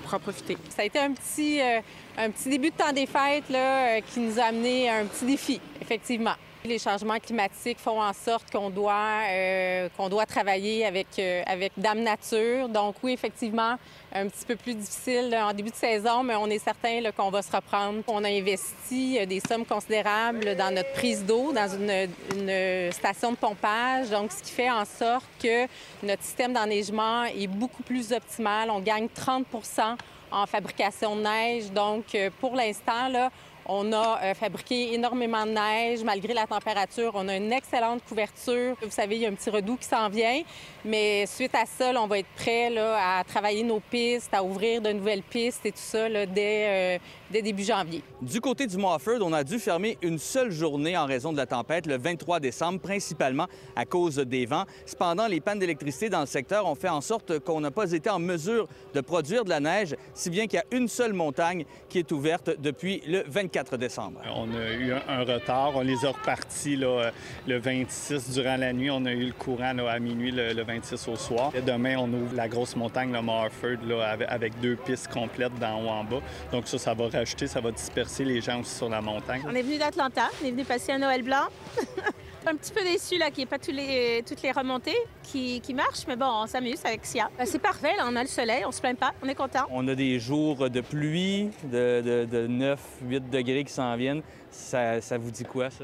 pour 0.03 0.13
en 0.13 0.19
profiter. 0.19 0.57
Ça 0.69 0.81
a 0.81 0.85
été 0.85 0.99
un 0.99 1.13
petit, 1.13 1.61
euh, 1.61 1.79
un 2.17 2.29
petit 2.29 2.49
début 2.49 2.71
de 2.71 2.75
temps 2.75 2.91
des 2.91 3.05
fêtes 3.05 3.49
là, 3.49 3.97
euh, 3.97 4.01
qui 4.01 4.19
nous 4.19 4.39
a 4.39 4.43
amené 4.43 4.89
un 4.89 5.05
petit 5.05 5.25
défi, 5.25 5.61
effectivement. 5.81 6.33
Les 6.65 6.79
changements 6.79 7.19
climatiques 7.19 7.77
font 7.77 8.01
en 8.01 8.13
sorte 8.13 8.49
qu'on 8.49 8.69
doit, 8.69 9.19
euh, 9.29 9.89
qu'on 9.97 10.07
doit 10.07 10.25
travailler 10.25 10.85
avec, 10.85 11.07
euh, 11.19 11.43
avec 11.45 11.73
Dame 11.75 12.03
Nature. 12.03 12.69
Donc 12.69 12.95
oui, 13.03 13.11
effectivement, 13.11 13.75
un 14.13 14.27
petit 14.27 14.45
peu 14.45 14.55
plus 14.55 14.75
difficile 14.75 15.35
en 15.35 15.53
début 15.53 15.71
de 15.71 15.75
saison, 15.75 16.23
mais 16.23 16.35
on 16.35 16.47
est 16.47 16.59
certain 16.59 17.01
qu'on 17.15 17.29
va 17.29 17.41
se 17.41 17.51
reprendre. 17.51 18.01
On 18.07 18.23
a 18.23 18.29
investi 18.29 19.17
euh, 19.19 19.25
des 19.25 19.39
sommes 19.39 19.65
considérables 19.65 20.55
dans 20.55 20.73
notre 20.73 20.93
prise 20.93 21.25
d'eau, 21.25 21.51
dans 21.51 21.67
une, 21.67 22.09
une, 22.35 22.91
station 22.91 23.31
de 23.31 23.37
pompage, 23.37 24.09
donc 24.09 24.31
ce 24.31 24.43
qui 24.43 24.51
fait 24.51 24.69
en 24.69 24.85
sorte 24.85 25.25
que 25.41 25.65
notre 26.03 26.23
système 26.23 26.53
d'enneigement 26.53 27.23
est 27.23 27.47
beaucoup 27.47 27.83
plus 27.83 28.11
optimal. 28.13 28.69
On 28.69 28.79
gagne 28.79 29.07
30% 29.07 29.97
en 30.31 30.45
fabrication 30.45 31.15
de 31.15 31.21
neige. 31.21 31.71
Donc 31.71 32.17
pour 32.39 32.55
l'instant, 32.55 33.07
là, 33.09 33.31
on 33.65 33.93
a 33.93 34.19
euh, 34.21 34.33
fabriqué 34.33 34.93
énormément 34.93 35.45
de 35.45 35.51
neige 35.51 36.03
malgré 36.03 36.33
la 36.33 36.45
température. 36.45 37.11
On 37.13 37.27
a 37.27 37.37
une 37.37 37.51
excellente 37.51 38.01
couverture. 38.07 38.75
Vous 38.81 38.91
savez, 38.91 39.15
il 39.15 39.21
y 39.21 39.25
a 39.25 39.29
un 39.29 39.33
petit 39.33 39.49
redout 39.49 39.77
qui 39.77 39.87
s'en 39.87 40.09
vient. 40.09 40.41
Mais 40.83 41.25
suite 41.25 41.55
à 41.55 41.65
ça, 41.65 41.91
on 42.01 42.07
va 42.07 42.19
être 42.19 42.27
prêt 42.35 42.75
à 42.77 43.23
travailler 43.23 43.63
nos 43.63 43.79
pistes, 43.79 44.33
à 44.33 44.43
ouvrir 44.43 44.81
de 44.81 44.91
nouvelles 44.91 45.23
pistes 45.23 45.65
et 45.65 45.71
tout 45.71 45.77
ça 45.77 46.09
dès, 46.09 46.97
euh, 46.97 46.97
dès, 47.31 47.41
début 47.41 47.63
janvier. 47.63 48.01
Du 48.21 48.41
côté 48.41 48.67
du 48.67 48.77
Mofford, 48.77 49.19
on 49.21 49.31
a 49.31 49.43
dû 49.43 49.59
fermer 49.59 49.97
une 50.01 50.19
seule 50.19 50.51
journée 50.51 50.97
en 50.97 51.05
raison 51.05 51.31
de 51.31 51.37
la 51.37 51.45
tempête 51.45 51.85
le 51.85 51.97
23 51.97 52.39
décembre, 52.39 52.79
principalement 52.79 53.47
à 53.75 53.85
cause 53.85 54.17
des 54.17 54.45
vents. 54.45 54.65
Cependant, 54.85 55.27
les 55.27 55.39
pannes 55.39 55.59
d'électricité 55.59 56.09
dans 56.09 56.21
le 56.21 56.25
secteur 56.25 56.67
ont 56.67 56.75
fait 56.75 56.89
en 56.89 57.01
sorte 57.01 57.39
qu'on 57.39 57.61
n'a 57.61 57.71
pas 57.71 57.91
été 57.91 58.09
en 58.09 58.19
mesure 58.19 58.67
de 58.93 59.01
produire 59.01 59.45
de 59.45 59.49
la 59.49 59.59
neige, 59.61 59.95
si 60.13 60.29
bien 60.29 60.47
qu'il 60.47 60.57
y 60.57 60.75
a 60.75 60.77
une 60.77 60.87
seule 60.89 61.13
montagne 61.13 61.65
qui 61.87 61.99
est 61.99 62.11
ouverte 62.11 62.51
depuis 62.59 63.01
le 63.07 63.23
24 63.27 63.52
décembre. 63.77 64.21
On 64.35 64.49
a 64.55 64.71
eu 64.73 64.93
un, 64.93 65.23
retard. 65.23 65.75
On 65.75 65.81
les 65.81 66.05
a 66.05 66.09
repartis 66.09 66.75
là, 66.75 67.11
le 67.47 67.59
26 67.59 68.31
durant 68.31 68.57
la 68.57 68.73
nuit. 68.73 68.89
On 68.89 69.05
a 69.05 69.11
eu 69.11 69.25
le 69.27 69.33
courant 69.33 69.77
à 69.77 69.99
minuit 69.99 70.31
le, 70.31 70.53
le 70.53 70.63
26 70.63 71.07
au 71.07 71.15
soir. 71.15 71.51
demain, 71.65 71.97
on 71.97 72.11
ouvre 72.11 72.35
la 72.35 72.47
grosse 72.47 72.75
montagne, 72.75 73.11
le 73.11 73.21
Marford, 73.21 73.85
là, 73.87 74.17
avec, 74.27 74.59
deux 74.59 74.75
pistes 74.75 75.07
complètes 75.11 75.57
d'en 75.59 75.81
haut 75.81 75.89
en 75.89 76.03
bas. 76.03 76.21
Donc 76.51 76.67
ça, 76.67 76.77
ça 76.77 76.93
va 76.93 77.07
rajouter, 77.09 77.47
ça 77.47 77.61
va 77.61 77.71
disperser 77.71 78.25
les 78.25 78.41
gens 78.41 78.59
aussi 78.59 78.75
sur 78.75 78.89
la 78.89 79.01
montagne. 79.01 79.41
On 79.47 79.55
est 79.55 79.61
venu 79.61 79.77
d'Atlanta, 79.77 80.29
on 80.41 80.47
est 80.47 80.51
venu 80.51 80.63
passer 80.63 80.91
un 80.91 80.99
Noël 80.99 81.23
blanc. 81.23 81.47
un 82.47 82.55
petit 82.55 82.71
peu 82.71 82.83
déçu 82.83 83.17
là, 83.17 83.27
qu'il 83.29 83.37
n'y 83.39 83.43
ait 83.43 83.45
pas 83.47 83.59
toutes 83.59 83.75
les, 83.75 84.23
toutes 84.27 84.41
les 84.41 84.51
remontées 84.51 84.97
qui, 85.23 85.61
marchent, 85.73 86.05
mais 86.07 86.15
bon, 86.15 86.29
on 86.43 86.47
s'amuse 86.47 86.79
avec 86.85 87.05
SIA. 87.05 87.29
Ben, 87.37 87.45
c'est 87.45 87.59
parfait, 87.59 87.95
là, 87.97 88.05
on 88.07 88.15
a 88.15 88.21
le 88.21 88.27
soleil, 88.27 88.63
on 88.65 88.71
se 88.71 88.79
plaint 88.79 88.97
pas, 88.97 89.11
on 89.23 89.27
est 89.27 89.35
content. 89.35 89.65
On 89.71 89.87
a 89.87 89.95
des 89.95 90.19
jours 90.19 90.69
de 90.69 90.81
pluie 90.81 91.49
de, 91.63 92.25
de 92.25 92.47
9, 92.47 92.79
8 93.03 93.29
degrés 93.29 93.63
qui 93.63 93.73
s'en 93.73 93.95
viennent. 93.95 94.21
Ça, 94.53 95.17
vous 95.17 95.31
dit 95.31 95.45
quoi, 95.45 95.71
ça? 95.71 95.83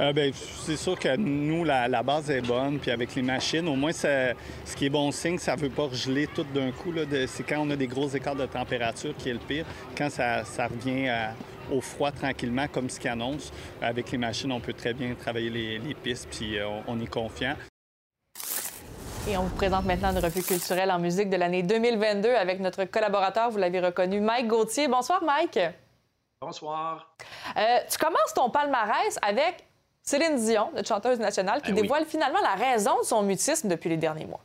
Euh, 0.00 0.12
ben, 0.12 0.32
c'est 0.34 0.76
sûr 0.76 0.98
que 0.98 1.16
nous, 1.16 1.64
la, 1.64 2.02
base 2.02 2.30
est 2.30 2.40
bonne, 2.40 2.78
puis 2.78 2.90
avec 2.90 3.14
les 3.14 3.22
machines, 3.22 3.68
au 3.68 3.76
moins, 3.76 3.92
ce 3.92 4.34
qui 4.74 4.86
est 4.86 4.90
bon 4.90 5.10
signe, 5.10 5.38
ça 5.38 5.54
ne 5.54 5.60
veut 5.60 5.68
pas 5.68 5.88
geler 5.92 6.26
tout 6.26 6.46
d'un 6.54 6.72
coup. 6.72 6.92
C'est 7.26 7.42
quand 7.42 7.60
on 7.60 7.70
a 7.70 7.76
des 7.76 7.86
gros 7.86 8.08
écarts 8.08 8.36
de 8.36 8.46
température 8.46 9.14
qui 9.16 9.28
est 9.28 9.34
le 9.34 9.38
pire. 9.38 9.66
Quand 9.96 10.10
ça, 10.10 10.42
revient 10.66 11.08
au 11.72 11.80
froid 11.80 12.10
tranquillement, 12.10 12.66
comme 12.68 12.90
ce 12.90 13.00
qui 13.00 13.08
annonce, 13.08 13.52
avec 13.80 14.10
les 14.10 14.18
machines, 14.18 14.52
on 14.52 14.60
peut 14.60 14.72
très 14.72 14.94
bien 14.94 15.14
travailler 15.14 15.50
les, 15.50 15.94
pistes, 15.94 16.28
puis 16.30 16.58
euh, 16.58 16.68
on, 16.86 17.00
est 17.00 17.06
confiant. 17.06 17.54
Et 19.28 19.36
on 19.36 19.42
vous 19.42 19.56
présente 19.56 19.84
maintenant 19.84 20.12
une 20.12 20.18
revue 20.18 20.42
culturelle 20.42 20.90
en 20.90 20.98
musique 20.98 21.30
de 21.30 21.36
l'année 21.36 21.62
2022 21.62 22.28
avec 22.34 22.60
notre 22.60 22.84
collaborateur, 22.84 23.50
vous 23.50 23.58
l'avez 23.58 23.80
reconnu, 23.80 24.20
Mike 24.20 24.46
Gauthier. 24.46 24.88
Bonsoir, 24.88 25.22
Mike. 25.24 25.58
Bonsoir. 26.40 27.16
Euh, 27.56 27.78
tu 27.90 27.98
commences 27.98 28.34
ton 28.34 28.50
palmarès 28.50 29.18
avec 29.22 29.66
Céline 30.02 30.36
Dion, 30.36 30.70
notre 30.74 30.86
chanteuse 30.86 31.18
nationale, 31.18 31.60
qui 31.62 31.72
ben 31.72 31.82
dévoile 31.82 32.04
finalement 32.04 32.40
la 32.40 32.54
raison 32.54 32.98
de 33.00 33.04
son 33.04 33.22
mutisme 33.22 33.68
depuis 33.68 33.88
les 33.88 33.96
derniers 33.96 34.26
mois. 34.26 34.40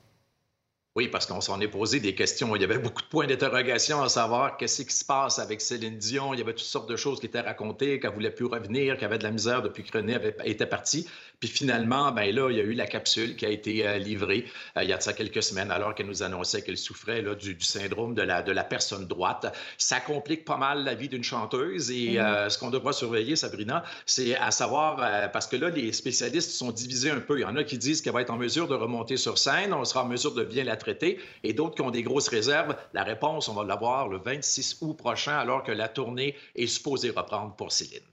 Oui, 0.97 1.07
parce 1.07 1.25
qu'on 1.25 1.39
s'en 1.39 1.61
est 1.61 1.69
posé 1.69 2.01
des 2.01 2.15
questions. 2.15 2.53
Il 2.53 2.61
y 2.61 2.65
avait 2.65 2.77
beaucoup 2.77 3.01
de 3.01 3.07
points 3.07 3.25
d'interrogation 3.25 4.01
à 4.01 4.09
savoir 4.09 4.57
qu'est-ce 4.57 4.81
qui 4.81 4.93
se 4.93 5.05
passe 5.05 5.39
avec 5.39 5.61
Céline 5.61 5.97
Dion. 5.97 6.33
Il 6.33 6.39
y 6.39 6.41
avait 6.41 6.51
toutes 6.51 6.65
sortes 6.65 6.89
de 6.89 6.97
choses 6.97 7.21
qui 7.21 7.27
étaient 7.27 7.39
racontées, 7.39 8.01
qu'elle 8.01 8.11
voulait 8.11 8.29
plus 8.29 8.43
revenir, 8.43 8.97
qu'elle 8.97 9.05
avait 9.05 9.17
de 9.17 9.23
la 9.23 9.31
misère 9.31 9.61
depuis 9.61 9.83
que 9.83 9.97
René 9.97 10.15
avait, 10.15 10.35
était 10.43 10.65
parti. 10.65 11.07
Puis 11.41 11.49
finalement, 11.49 12.11
ben 12.11 12.33
là, 12.33 12.51
il 12.51 12.57
y 12.57 12.59
a 12.59 12.63
eu 12.63 12.73
la 12.73 12.85
capsule 12.85 13.35
qui 13.35 13.47
a 13.47 13.49
été 13.49 13.85
euh, 13.85 13.97
livrée 13.97 14.45
euh, 14.77 14.83
il 14.83 14.89
y 14.89 14.93
a 14.93 14.97
de 14.97 15.01
ça 15.01 15.11
quelques 15.11 15.41
semaines, 15.41 15.71
alors 15.71 15.95
qu'elle 15.95 16.05
nous 16.05 16.21
annonçait 16.21 16.61
qu'elle 16.61 16.77
souffrait 16.77 17.23
là, 17.23 17.33
du, 17.33 17.59
syndrome 17.59 18.13
de 18.13 18.21
la, 18.21 18.43
de 18.43 18.51
la 18.51 18.63
personne 18.63 19.07
droite. 19.07 19.51
Ça 19.79 19.99
complique 19.99 20.45
pas 20.45 20.57
mal 20.57 20.83
la 20.83 20.93
vie 20.93 21.09
d'une 21.09 21.23
chanteuse. 21.23 21.89
Et 21.89 22.13
mm-hmm. 22.13 22.23
euh, 22.23 22.49
ce 22.49 22.59
qu'on 22.59 22.69
devra 22.69 22.93
surveiller, 22.93 23.35
Sabrina, 23.35 23.83
c'est 24.05 24.35
à 24.35 24.51
savoir, 24.51 24.97
parce 25.31 25.47
que 25.47 25.55
là, 25.55 25.69
les 25.69 25.91
spécialistes 25.93 26.51
sont 26.51 26.71
divisés 26.71 27.09
un 27.09 27.19
peu. 27.19 27.39
Il 27.39 27.41
y 27.41 27.45
en 27.45 27.55
a 27.55 27.63
qui 27.63 27.79
disent 27.79 28.01
qu'elle 28.01 28.13
va 28.13 28.21
être 28.21 28.29
en 28.29 28.37
mesure 28.37 28.67
de 28.67 28.75
remonter 28.75 29.17
sur 29.17 29.39
scène, 29.39 29.73
on 29.73 29.83
sera 29.83 30.03
en 30.03 30.07
mesure 30.07 30.35
de 30.35 30.43
bien 30.43 30.63
la 30.63 30.75
traiter, 30.75 31.19
et 31.43 31.53
d'autres 31.53 31.73
qui 31.73 31.81
ont 31.81 31.89
des 31.89 32.03
grosses 32.03 32.27
réserves. 32.27 32.75
La 32.93 33.03
réponse, 33.03 33.49
on 33.49 33.55
va 33.55 33.63
l'avoir 33.63 34.09
le 34.09 34.19
26 34.19 34.77
août 34.81 34.93
prochain, 34.93 35.39
alors 35.39 35.63
que 35.63 35.71
la 35.71 35.87
tournée 35.87 36.35
est 36.55 36.67
supposée 36.67 37.09
reprendre 37.09 37.55
pour 37.55 37.71
Céline. 37.71 38.10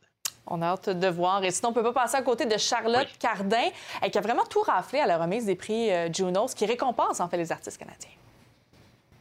On 0.50 0.62
a 0.62 0.66
hâte 0.66 0.90
de 0.90 1.08
voir. 1.08 1.44
Et 1.44 1.50
sinon, 1.50 1.68
on 1.68 1.72
ne 1.72 1.76
peut 1.76 1.92
pas 1.92 2.02
passer 2.02 2.16
à 2.16 2.22
côté 2.22 2.46
de 2.46 2.56
Charlotte 2.56 3.08
Cardin, 3.18 3.68
qui 4.10 4.18
a 4.18 4.20
vraiment 4.20 4.44
tout 4.44 4.60
raflé 4.60 4.98
à 4.98 5.06
la 5.06 5.18
remise 5.18 5.46
des 5.46 5.54
prix 5.54 5.90
euh, 5.90 6.12
Junos, 6.12 6.54
qui 6.54 6.66
récompense 6.66 7.20
en 7.20 7.28
fait 7.28 7.36
les 7.36 7.52
artistes 7.52 7.78
canadiens. 7.78 8.10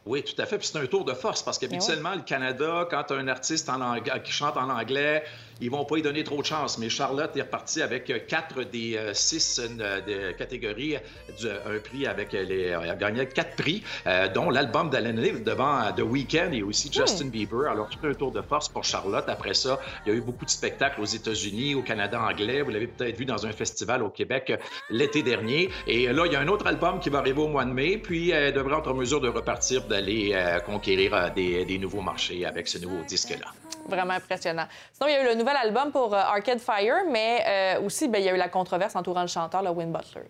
Oui, 0.06 0.24
tout 0.24 0.40
à 0.40 0.46
fait. 0.46 0.56
Puis 0.56 0.68
c'est 0.68 0.78
un 0.78 0.86
tour 0.86 1.04
de 1.04 1.12
force 1.12 1.42
parce 1.42 1.58
qu'habituellement, 1.58 2.14
le 2.14 2.22
Canada, 2.22 2.88
quand 2.90 3.12
un 3.12 3.28
artiste 3.28 3.68
en 3.68 4.00
qui 4.00 4.32
chante 4.32 4.56
en 4.56 4.70
anglais, 4.70 5.22
ils 5.60 5.70
vont 5.70 5.84
pas 5.84 5.96
y 5.98 6.02
donner 6.02 6.24
trop 6.24 6.40
de 6.40 6.46
chance. 6.46 6.78
Mais 6.78 6.88
Charlotte 6.88 7.36
est 7.36 7.42
repartie 7.42 7.82
avec 7.82 8.10
euh, 8.10 8.18
quatre 8.26 8.62
des 8.64 8.96
euh, 8.96 9.14
six 9.14 9.60
euh, 9.60 10.00
de 10.00 10.32
catégories, 10.32 10.96
du- 11.40 11.48
un 11.48 11.78
prix 11.78 12.06
avec 12.06 12.32
les. 12.32 12.62
Elle 12.82 12.90
a 12.90 12.94
gagné 12.94 13.26
quatre 13.26 13.56
prix, 13.56 13.82
euh, 14.06 14.28
dont 14.28 14.50
l'album 14.50 14.90
d'Alan 14.90 15.12
Live 15.20 15.42
devant 15.42 15.92
The 15.96 16.00
Weeknd 16.02 16.52
et 16.52 16.62
aussi 16.62 16.90
Justin 16.92 17.26
Bieber. 17.28 17.68
Alors, 17.70 17.88
tout 17.88 18.06
un 18.06 18.14
tour 18.14 18.32
de 18.32 18.42
force 18.42 18.68
pour 18.68 18.84
Charlotte. 18.84 19.24
Après 19.28 19.54
ça, 19.54 19.80
il 20.06 20.12
y 20.12 20.14
a 20.14 20.18
eu 20.18 20.20
beaucoup 20.20 20.44
de 20.44 20.50
spectacles 20.50 21.00
aux 21.00 21.04
États-Unis, 21.04 21.74
au 21.74 21.82
Canada 21.82 22.20
anglais. 22.20 22.62
Vous 22.62 22.70
l'avez 22.70 22.86
peut-être 22.86 23.16
vu 23.16 23.24
dans 23.24 23.46
un 23.46 23.52
festival 23.52 24.02
au 24.02 24.10
Québec 24.10 24.52
l'été 24.90 25.22
dernier. 25.22 25.70
Et 25.86 26.06
là, 26.12 26.24
il 26.26 26.32
y 26.32 26.36
a 26.36 26.40
un 26.40 26.48
autre 26.48 26.66
album 26.66 27.00
qui 27.00 27.10
va 27.10 27.18
arriver 27.18 27.40
au 27.40 27.48
mois 27.48 27.64
de 27.64 27.72
mai, 27.72 27.98
puis 27.98 28.30
elle 28.30 28.52
devrait 28.52 28.78
être 28.78 28.90
en 28.90 28.94
mesure 28.94 29.20
de 29.20 29.28
repartir, 29.28 29.84
d'aller 29.84 30.32
euh, 30.34 30.60
conquérir 30.60 31.14
euh, 31.14 31.30
des, 31.30 31.64
des 31.64 31.78
nouveaux 31.78 32.00
marchés 32.02 32.44
avec 32.44 32.68
ce 32.68 32.78
nouveau 32.78 33.02
disque-là. 33.08 33.46
Vraiment 33.88 34.14
impressionnant. 34.14 34.66
Sinon, 34.92 35.08
il 35.08 35.12
y 35.12 35.16
a 35.16 35.22
eu 35.22 35.26
le 35.26 35.34
nouvel 35.34 35.56
album 35.56 35.90
pour 35.90 36.14
euh, 36.14 36.18
Arcade 36.18 36.60
Fire, 36.60 37.04
mais 37.10 37.42
euh, 37.46 37.86
aussi, 37.86 38.06
ben, 38.08 38.18
il 38.20 38.26
y 38.26 38.28
a 38.28 38.34
eu 38.34 38.38
la 38.38 38.48
controverse 38.48 38.94
entourant 38.94 39.22
le 39.22 39.28
chanteur, 39.28 39.62
le 39.62 39.70
Win 39.70 39.90
Butler. 39.90 40.22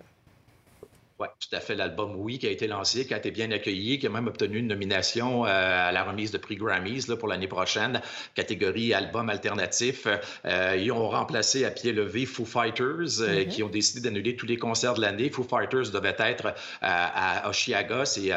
Oui, 1.20 1.26
tout 1.40 1.56
à 1.56 1.58
fait. 1.58 1.74
L'album 1.74 2.14
Oui 2.14 2.38
qui 2.38 2.46
a 2.46 2.50
été 2.50 2.68
lancé, 2.68 3.04
qui 3.04 3.12
a 3.12 3.16
été 3.16 3.32
bien 3.32 3.50
accueilli, 3.50 3.98
qui 3.98 4.06
a 4.06 4.10
même 4.10 4.28
obtenu 4.28 4.58
une 4.58 4.68
nomination 4.68 5.46
euh, 5.46 5.48
à 5.88 5.90
la 5.90 6.04
remise 6.04 6.30
de 6.30 6.38
prix 6.38 6.54
Grammys 6.54 7.08
là, 7.08 7.16
pour 7.16 7.26
l'année 7.26 7.48
prochaine, 7.48 8.00
catégorie 8.36 8.94
album 8.94 9.28
alternatif. 9.28 10.06
Euh, 10.44 10.76
ils 10.78 10.92
ont 10.92 11.08
remplacé 11.08 11.64
à 11.64 11.72
pied 11.72 11.90
levé 11.92 12.24
Foo 12.24 12.44
Fighters, 12.44 13.20
euh, 13.20 13.42
Mhm. 13.44 13.48
qui 13.48 13.62
ont 13.64 13.68
décidé 13.68 14.00
d'annuler 14.08 14.36
tous 14.36 14.46
les 14.46 14.56
concerts 14.58 14.94
de 14.94 15.00
l'année. 15.00 15.28
Foo 15.28 15.42
Fighters 15.42 15.90
devait 15.90 16.14
être 16.20 16.54
à 16.82 17.48
Oshiaga, 17.48 18.04
c'est 18.04 18.30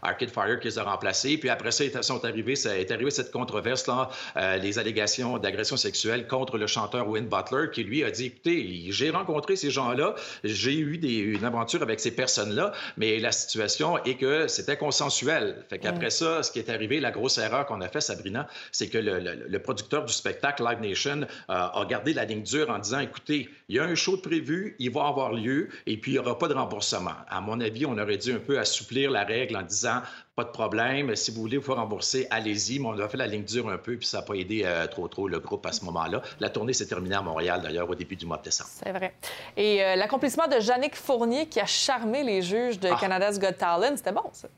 Arcade 0.00 0.30
Fire 0.30 0.58
qui 0.58 0.68
les 0.68 0.78
a 0.78 0.84
remplacés. 0.84 1.36
Puis 1.36 1.50
après 1.50 1.70
ça, 1.70 1.84
ils 1.84 2.02
sont 2.02 2.24
arrivés, 2.24 2.56
ça 2.56 2.78
est 2.78 2.90
arrivé 2.90 3.10
cette 3.10 3.30
controverse-là, 3.30 4.08
euh, 4.38 4.56
les 4.56 4.78
allégations 4.78 5.36
d'agression 5.36 5.76
sexuelle 5.76 6.26
contre 6.26 6.56
le 6.56 6.66
chanteur 6.66 7.06
Win 7.08 7.26
Butler, 7.26 7.66
qui 7.72 7.84
lui 7.84 8.02
a 8.04 8.10
dit, 8.10 8.26
écoutez, 8.26 8.86
j'ai 8.88 9.10
rencontré 9.10 9.56
ces 9.56 9.70
gens-là, 9.70 10.14
j'ai 10.44 10.78
eu 10.78 10.96
des, 10.96 11.18
une 11.18 11.44
aventure 11.44 11.82
avec 11.82 12.00
ces 12.00 12.10
personnes-là, 12.24 12.66
mais 13.00 13.10
la 13.28 13.32
situation 13.32 13.88
est 14.04 14.16
que 14.24 14.46
c'était 14.48 14.76
consensuel. 14.76 15.44
Fait 15.70 15.78
qu'après 15.82 16.10
ça, 16.10 16.42
ce 16.44 16.50
qui 16.52 16.58
est 16.62 16.70
arrivé, 16.76 17.00
la 17.00 17.10
grosse 17.10 17.38
erreur 17.38 17.66
qu'on 17.66 17.80
a 17.80 17.88
fait, 17.88 18.00
Sabrina, 18.00 18.42
c'est 18.70 18.88
que 18.88 18.98
le, 19.08 19.14
le- 19.26 19.40
le 19.54 19.58
producteur 19.66 20.02
du 20.04 20.12
spectacle 20.12 20.62
Live 20.68 20.80
Nation 20.88 21.20
euh, 21.22 21.80
a 21.80 21.84
gardé 21.88 22.12
la 22.14 22.24
ligne 22.24 22.42
dure 22.54 22.70
en 22.70 22.78
disant, 22.78 23.00
écoutez, 23.00 23.40
il 23.68 23.76
y 23.76 23.78
a 23.80 23.84
un 23.84 23.94
show 23.94 24.16
de 24.16 24.22
prévu, 24.22 24.76
il 24.78 24.90
va 24.92 25.02
avoir 25.12 25.32
lieu, 25.32 25.68
et 25.86 25.96
puis 25.96 26.12
il 26.12 26.14
n'y 26.14 26.20
aura 26.20 26.38
pas 26.38 26.48
de 26.48 26.54
remboursement. 26.62 27.16
À 27.28 27.40
mon 27.40 27.58
avis, 27.60 27.84
on 27.86 27.98
aurait 27.98 28.18
dû 28.18 28.32
un 28.32 28.38
peu 28.48 28.58
assouplir 28.58 29.10
la 29.10 29.24
règle 29.24 29.56
en 29.56 29.62
disant, 29.62 30.00
pas 30.34 30.44
de 30.44 30.50
problème, 30.50 31.14
si 31.14 31.30
vous 31.30 31.42
voulez 31.42 31.58
vous 31.58 31.64
faire 31.64 31.76
rembourser, 31.76 32.26
allez-y, 32.30 32.78
mais 32.78 32.86
on 32.88 32.98
a 32.98 33.06
fait 33.08 33.18
la 33.18 33.26
ligne 33.26 33.44
dure 33.44 33.68
un 33.68 33.76
peu, 33.76 33.96
puis 33.98 34.06
ça 34.06 34.18
n'a 34.18 34.22
pas 34.22 34.34
aidé 34.34 34.62
euh, 34.64 34.86
trop 34.86 35.06
trop 35.06 35.28
le 35.28 35.38
groupe 35.40 35.66
à 35.66 35.72
ce 35.72 35.84
moment-là. 35.84 36.22
La 36.40 36.48
tournée 36.48 36.72
s'est 36.72 36.86
terminée 36.86 37.14
à 37.16 37.20
Montréal, 37.22 37.60
d'ailleurs, 37.62 37.88
au 37.90 37.94
début 37.94 38.16
du 38.16 38.24
mois 38.24 38.38
de 38.38 38.44
décembre. 38.44 38.70
C'est 38.72 38.92
vrai. 38.92 39.14
Et 39.58 39.84
euh, 39.84 39.94
l'accomplissement 39.96 40.46
de 40.48 40.56
Yannick 40.56 40.96
Fournier 40.96 41.46
qui 41.46 41.60
a 41.60 41.66
charmé 41.66 42.22
les 42.22 42.40
juges 42.40 42.80
de 42.80 42.88
Ah. 42.90 42.96
Canada's 42.98 43.38
Got 43.38 43.52
Talent, 43.58 43.96
c'était 43.96 44.12
bon, 44.12 44.24
ça. 44.32 44.48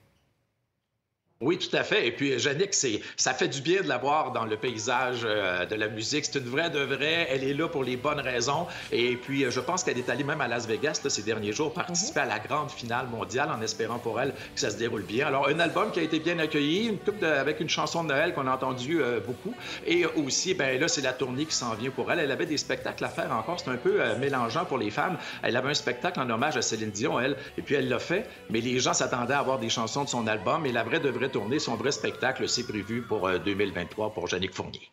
Oui, 1.40 1.58
tout 1.58 1.76
à 1.76 1.82
fait. 1.82 2.06
Et 2.06 2.12
puis, 2.12 2.30
Yannick, 2.40 2.72
c'est, 2.72 3.00
ça 3.16 3.34
fait 3.34 3.48
du 3.48 3.60
bien 3.60 3.82
de 3.82 3.88
la 3.88 3.98
voir 3.98 4.30
dans 4.30 4.44
le 4.44 4.56
paysage 4.56 5.22
euh, 5.24 5.66
de 5.66 5.74
la 5.74 5.88
musique. 5.88 6.24
C'est 6.24 6.38
une 6.38 6.44
vraie 6.48 6.70
de 6.70 6.78
vraie. 6.78 7.26
Elle 7.28 7.42
est 7.42 7.52
là 7.52 7.66
pour 7.68 7.82
les 7.82 7.96
bonnes 7.96 8.20
raisons. 8.20 8.66
Et 8.92 9.16
puis, 9.16 9.44
euh, 9.44 9.50
je 9.50 9.58
pense 9.58 9.82
qu'elle 9.82 9.98
est 9.98 10.08
allée 10.08 10.22
même 10.22 10.40
à 10.40 10.46
Las 10.48 10.66
Vegas 10.66 11.00
là, 11.02 11.10
ces 11.10 11.22
derniers 11.22 11.52
jours 11.52 11.74
participer 11.74 12.20
à 12.20 12.24
la 12.24 12.38
grande 12.38 12.70
finale 12.70 13.08
mondiale 13.08 13.50
en 13.50 13.60
espérant 13.60 13.98
pour 13.98 14.20
elle 14.20 14.30
que 14.32 14.60
ça 14.60 14.70
se 14.70 14.76
déroule 14.78 15.02
bien. 15.02 15.26
Alors, 15.26 15.48
un 15.48 15.58
album 15.58 15.90
qui 15.90 15.98
a 15.98 16.02
été 16.04 16.20
bien 16.20 16.38
accueilli, 16.38 16.86
une 16.86 16.98
coupe 16.98 17.18
de- 17.18 17.26
avec 17.26 17.58
une 17.60 17.68
chanson 17.68 18.04
de 18.04 18.08
Noël 18.08 18.32
qu'on 18.32 18.46
a 18.46 18.52
entendue 18.54 19.02
euh, 19.02 19.18
beaucoup. 19.18 19.54
Et 19.86 20.06
aussi, 20.06 20.54
ben 20.54 20.80
là, 20.80 20.86
c'est 20.86 21.02
la 21.02 21.12
tournée 21.12 21.46
qui 21.46 21.54
s'en 21.56 21.74
vient 21.74 21.90
pour 21.90 22.10
elle. 22.12 22.20
Elle 22.20 22.30
avait 22.30 22.46
des 22.46 22.58
spectacles 22.58 23.04
à 23.04 23.08
faire 23.08 23.32
encore. 23.32 23.58
C'est 23.58 23.70
un 23.70 23.76
peu 23.76 24.00
euh, 24.00 24.16
mélangeant 24.18 24.64
pour 24.64 24.78
les 24.78 24.90
femmes. 24.92 25.18
Elle 25.42 25.56
avait 25.56 25.70
un 25.70 25.74
spectacle 25.74 26.20
en 26.20 26.30
hommage 26.30 26.56
à 26.56 26.62
Céline 26.62 26.90
Dion, 26.90 27.18
elle. 27.18 27.36
Et 27.58 27.62
puis, 27.62 27.74
elle 27.74 27.88
l'a 27.88 27.98
fait. 27.98 28.24
Mais 28.50 28.60
les 28.60 28.78
gens 28.78 28.94
s'attendaient 28.94 29.34
à 29.34 29.40
avoir 29.40 29.58
des 29.58 29.68
chansons 29.68 30.04
de 30.04 30.08
son 30.08 30.26
album. 30.28 30.64
Et 30.64 30.70
la 30.72 30.84
vraie 30.84 31.00
de 31.00 31.08
vraie 31.10 31.23
tournée, 31.28 31.58
son 31.58 31.74
vrai 31.76 31.92
spectacle, 31.92 32.48
c'est 32.48 32.66
prévu 32.66 33.02
pour 33.02 33.26
euh, 33.26 33.38
2023 33.38 34.10
pour 34.12 34.30
Yannick 34.32 34.54
Fournier. 34.54 34.90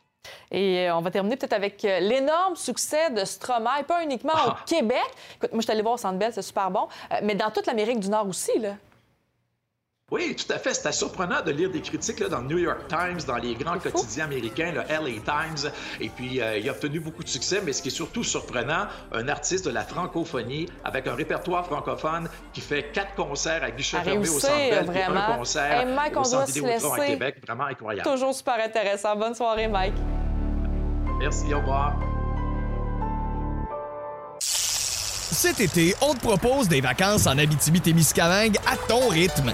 Et 0.51 0.87
euh, 0.89 0.95
on 0.95 1.01
va 1.01 1.09
terminer 1.11 1.35
peut-être 1.35 1.53
avec 1.53 1.83
euh, 1.85 1.99
l'énorme 1.99 2.55
succès 2.55 3.09
de 3.09 3.23
Stromae, 3.25 3.83
pas 3.87 4.03
uniquement 4.03 4.33
Ah. 4.35 4.49
au 4.61 4.65
Québec. 4.69 5.01
Écoute, 5.37 5.51
moi, 5.51 5.61
je 5.61 5.63
suis 5.65 5.71
allée 5.71 5.81
voir 5.81 5.95
au 5.95 5.97
Centre 5.97 6.17
Bell, 6.19 6.31
c'est 6.33 6.41
super 6.41 6.69
bon, 6.69 6.87
euh, 7.11 7.15
mais 7.23 7.35
dans 7.35 7.49
toute 7.51 7.65
l'Amérique 7.65 7.99
du 7.99 8.09
Nord 8.09 8.27
aussi, 8.27 8.57
là. 8.59 8.75
Oui, 10.11 10.35
tout 10.35 10.51
à 10.53 10.59
fait. 10.59 10.73
C'était 10.73 10.91
surprenant 10.91 11.41
de 11.41 11.51
lire 11.51 11.69
des 11.69 11.79
critiques 11.81 12.19
là, 12.19 12.27
dans 12.27 12.41
le 12.41 12.47
New 12.47 12.57
York 12.57 12.81
Times, 12.89 13.19
dans 13.25 13.37
les 13.37 13.55
grands 13.55 13.79
quotidiens 13.79 14.25
américains, 14.25 14.73
le 14.73 14.81
LA 14.81 15.21
Times. 15.23 15.71
Et 16.01 16.09
puis, 16.09 16.41
euh, 16.41 16.57
il 16.57 16.67
a 16.67 16.73
obtenu 16.73 16.99
beaucoup 16.99 17.23
de 17.23 17.29
succès, 17.29 17.61
mais 17.65 17.71
ce 17.71 17.81
qui 17.81 17.87
est 17.87 17.91
surtout 17.91 18.23
surprenant, 18.23 18.87
un 19.13 19.27
artiste 19.29 19.65
de 19.65 19.71
la 19.71 19.83
francophonie 19.83 20.67
avec 20.83 21.07
un 21.07 21.15
répertoire 21.15 21.65
francophone 21.65 22.27
qui 22.51 22.59
fait 22.59 22.91
quatre 22.91 23.15
concerts 23.15 23.63
à 23.63 23.71
guichet 23.71 24.01
fermé 24.01 24.27
au 24.27 24.39
Centre 24.39 24.53
Bell, 24.57 24.85
puis 24.85 24.99
vraiment. 24.99 25.27
un 25.33 25.37
concert 25.37 25.79
Hey, 25.79 25.93
Mike, 25.93 26.17
au 26.17 26.23
Centre 26.25 26.51
Vidéotron 26.51 26.93
à. 26.93 27.05
Québec. 27.05 27.37
Vraiment 27.47 27.65
incroyable. 27.65 28.09
Toujours 28.09 28.35
super 28.35 28.59
intéressant. 28.63 29.15
Bonne 29.15 29.33
soirée, 29.33 29.69
Mike. 29.69 29.95
Merci, 31.19 31.53
au 31.53 31.59
revoir. 31.59 31.95
Cet 34.39 35.61
été, 35.61 35.95
on 36.01 36.13
te 36.13 36.19
propose 36.19 36.67
des 36.67 36.81
vacances 36.81 37.27
en 37.27 37.37
Abitibi-Témiscamingue 37.37 38.57
à 38.67 38.75
ton 38.75 39.07
rythme. 39.07 39.53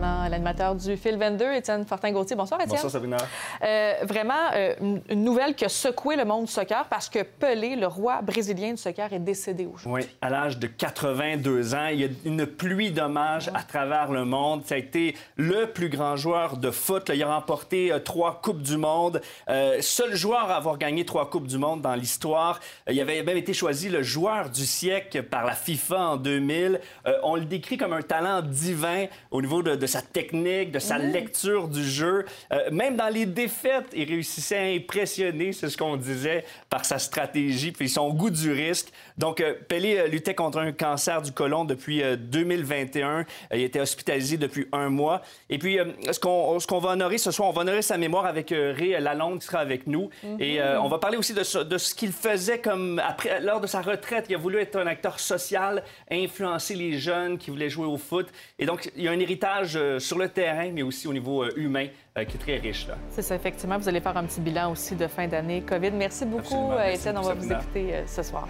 L'animateur 0.00 0.74
du 0.74 0.96
Fil 0.96 1.16
22, 1.16 1.52
Étienne 1.54 1.86
Fortin-Gauthier. 1.86 2.36
Bonsoir, 2.36 2.60
Étienne. 2.60 2.74
Bonsoir, 2.76 2.92
Sabrina. 2.92 3.16
Euh, 3.64 3.94
vraiment, 4.02 4.34
euh, 4.54 4.74
une- 5.08 5.24
nouvelle 5.24 5.54
qui 5.54 5.64
a 5.64 5.68
secoué 5.68 6.16
le 6.16 6.24
monde 6.24 6.44
du 6.44 6.52
soccer 6.52 6.84
parce 6.88 7.08
que 7.08 7.20
Pelé, 7.22 7.76
le 7.76 7.86
roi 7.86 8.20
brésilien 8.22 8.72
du 8.72 8.76
soccer, 8.76 9.12
est 9.12 9.18
décédé 9.18 9.64
aujourd'hui. 9.66 10.04
Oui, 10.04 10.08
à 10.20 10.28
l'âge 10.30 10.58
de 10.58 10.66
82 10.66 11.74
ans, 11.74 11.86
il 11.86 12.00
y 12.00 12.04
a 12.04 12.08
une 12.24 12.46
pluie 12.46 12.90
d'hommages 12.90 13.48
à 13.54 13.62
travers 13.62 14.12
le 14.12 14.24
monde. 14.24 14.62
Ça 14.66 14.74
a 14.74 14.78
été 14.78 15.16
le 15.36 15.66
plus 15.72 15.88
grand 15.88 16.16
joueur 16.16 16.56
de 16.58 16.70
foot. 16.70 17.10
Il 17.14 17.22
a 17.22 17.34
remporté 17.34 17.90
euh, 17.92 17.98
trois 17.98 18.40
Coupes 18.42 18.62
du 18.62 18.76
Monde. 18.76 19.20
Euh, 19.48 19.78
seul 19.80 20.14
joueur 20.14 20.50
à 20.50 20.56
avoir 20.56 20.76
gagné 20.78 21.04
trois 21.06 21.30
Coupes 21.30 21.46
du 21.46 21.58
Monde 21.58 21.80
dans 21.80 21.94
l'histoire. 21.94 22.60
Euh, 22.88 22.92
il 22.92 23.00
avait 23.00 23.22
même 23.22 23.36
été 23.38 23.52
choisi 23.54 23.88
le 23.88 24.02
joueur 24.02 24.50
du 24.50 24.66
siècle 24.66 25.22
par 25.22 25.44
la 25.44 25.52
FIFA 25.54 25.98
en 26.10 26.16
2000. 26.16 26.80
Euh, 27.06 27.12
on 27.22 27.36
le 27.36 27.44
décrit 27.46 27.76
comme 27.78 27.92
un 27.94 28.02
talent 28.02 28.42
divin 28.42 29.06
au 29.30 29.40
niveau 29.40 29.62
de, 29.62 29.74
de 29.74 29.85
sa 29.86 30.02
technique, 30.02 30.70
de 30.72 30.78
sa 30.78 30.98
Mhm. 30.98 31.12
lecture 31.12 31.68
du 31.68 31.84
jeu. 31.84 32.24
Euh, 32.52 32.70
même 32.70 32.96
dans 32.96 33.08
les 33.08 33.26
défaites, 33.26 33.86
il 33.94 34.08
réussissait 34.08 34.58
à 34.58 34.62
impressionner, 34.74 35.52
c'est 35.52 35.68
ce 35.68 35.76
qu'on 35.76 35.96
disait, 35.96 36.44
par 36.70 36.84
sa 36.84 36.98
stratégie 36.98 37.72
puis 37.72 37.88
son 37.88 38.10
goût 38.12 38.30
du 38.30 38.52
risque. 38.52 38.88
Donc, 39.18 39.40
euh, 39.40 39.54
Pelé 39.68 39.96
euh, 39.98 40.06
luttait 40.08 40.34
contre 40.34 40.58
un 40.58 40.72
cancer 40.72 41.22
du 41.22 41.32
côlon 41.32 41.64
depuis 41.64 42.02
euh, 42.02 42.16
2021. 42.16 43.20
Euh, 43.20 43.24
il 43.54 43.62
était 43.62 43.80
hospitalisé 43.80 44.36
depuis 44.36 44.66
un 44.72 44.88
mois. 44.88 45.22
Et 45.50 45.58
puis, 45.58 45.78
ce 46.10 46.18
qu'on 46.18 46.58
ce 46.60 46.66
qu'on 46.66 46.78
va 46.78 46.90
honorer 46.90 47.18
ce 47.18 47.30
soir, 47.30 47.48
on 47.48 47.52
va 47.52 47.62
honorer 47.62 47.82
sa 47.82 47.96
mémoire 47.98 48.26
avec 48.26 48.50
Ray 48.50 48.96
Lalonde 49.00 49.40
qui 49.40 49.46
sera 49.46 49.58
avec 49.58 49.86
nous. 49.86 50.10
Mhm. 50.22 50.36
Et 50.40 50.60
on 50.62 50.88
va 50.88 50.98
parler 50.98 51.16
aussi 51.16 51.34
de, 51.34 51.42
ce- 51.42 51.58
de 51.58 51.78
ce 51.78 51.94
qu'il 51.94 52.12
faisait 52.12 52.58
comme 52.58 53.00
après, 53.04 53.40
lors 53.40 53.60
de 53.60 53.66
sa 53.66 53.80
retraite. 53.82 54.26
Il 54.28 54.34
a 54.34 54.38
voulu 54.38 54.58
être 54.58 54.76
un 54.76 54.86
acteur 54.86 55.20
social, 55.20 55.82
influencer 56.10 56.74
les 56.74 56.98
jeunes 56.98 57.38
qui 57.38 57.50
voulaient 57.50 57.70
jouer 57.70 57.86
au 57.86 57.96
foot. 57.96 58.28
Et 58.58 58.66
donc, 58.66 58.90
il 58.96 59.02
y 59.04 59.08
a 59.08 59.10
un 59.10 59.18
héritage 59.20 59.75
euh, 59.76 59.98
sur 59.98 60.18
le 60.18 60.28
terrain, 60.28 60.70
mais 60.72 60.82
aussi 60.82 61.06
au 61.06 61.12
niveau 61.12 61.44
euh, 61.44 61.52
humain 61.56 61.86
euh, 62.16 62.24
qui 62.24 62.36
est 62.36 62.40
très 62.40 62.56
riche. 62.56 62.86
C'est 63.10 63.22
ça, 63.22 63.34
effectivement. 63.34 63.78
Vous 63.78 63.88
allez 63.88 64.00
faire 64.00 64.16
un 64.16 64.24
petit 64.24 64.40
bilan 64.40 64.72
aussi 64.72 64.94
de 64.96 65.06
fin 65.06 65.28
d'année 65.28 65.62
COVID. 65.62 65.92
Merci 65.92 66.24
beaucoup, 66.24 66.72
Étienne. 66.84 67.18
On 67.18 67.22
va 67.22 67.34
vous 67.34 67.52
écouter 67.52 68.02
ce 68.06 68.22
soir. 68.22 68.48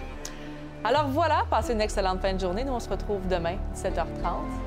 Alors 0.83 1.07
voilà, 1.09 1.43
passez 1.49 1.73
une 1.73 1.81
excellente 1.81 2.21
fin 2.21 2.33
de 2.33 2.39
journée. 2.39 2.63
Nous, 2.63 2.73
on 2.73 2.79
se 2.79 2.89
retrouve 2.89 3.27
demain, 3.27 3.57
7h30. 3.75 4.66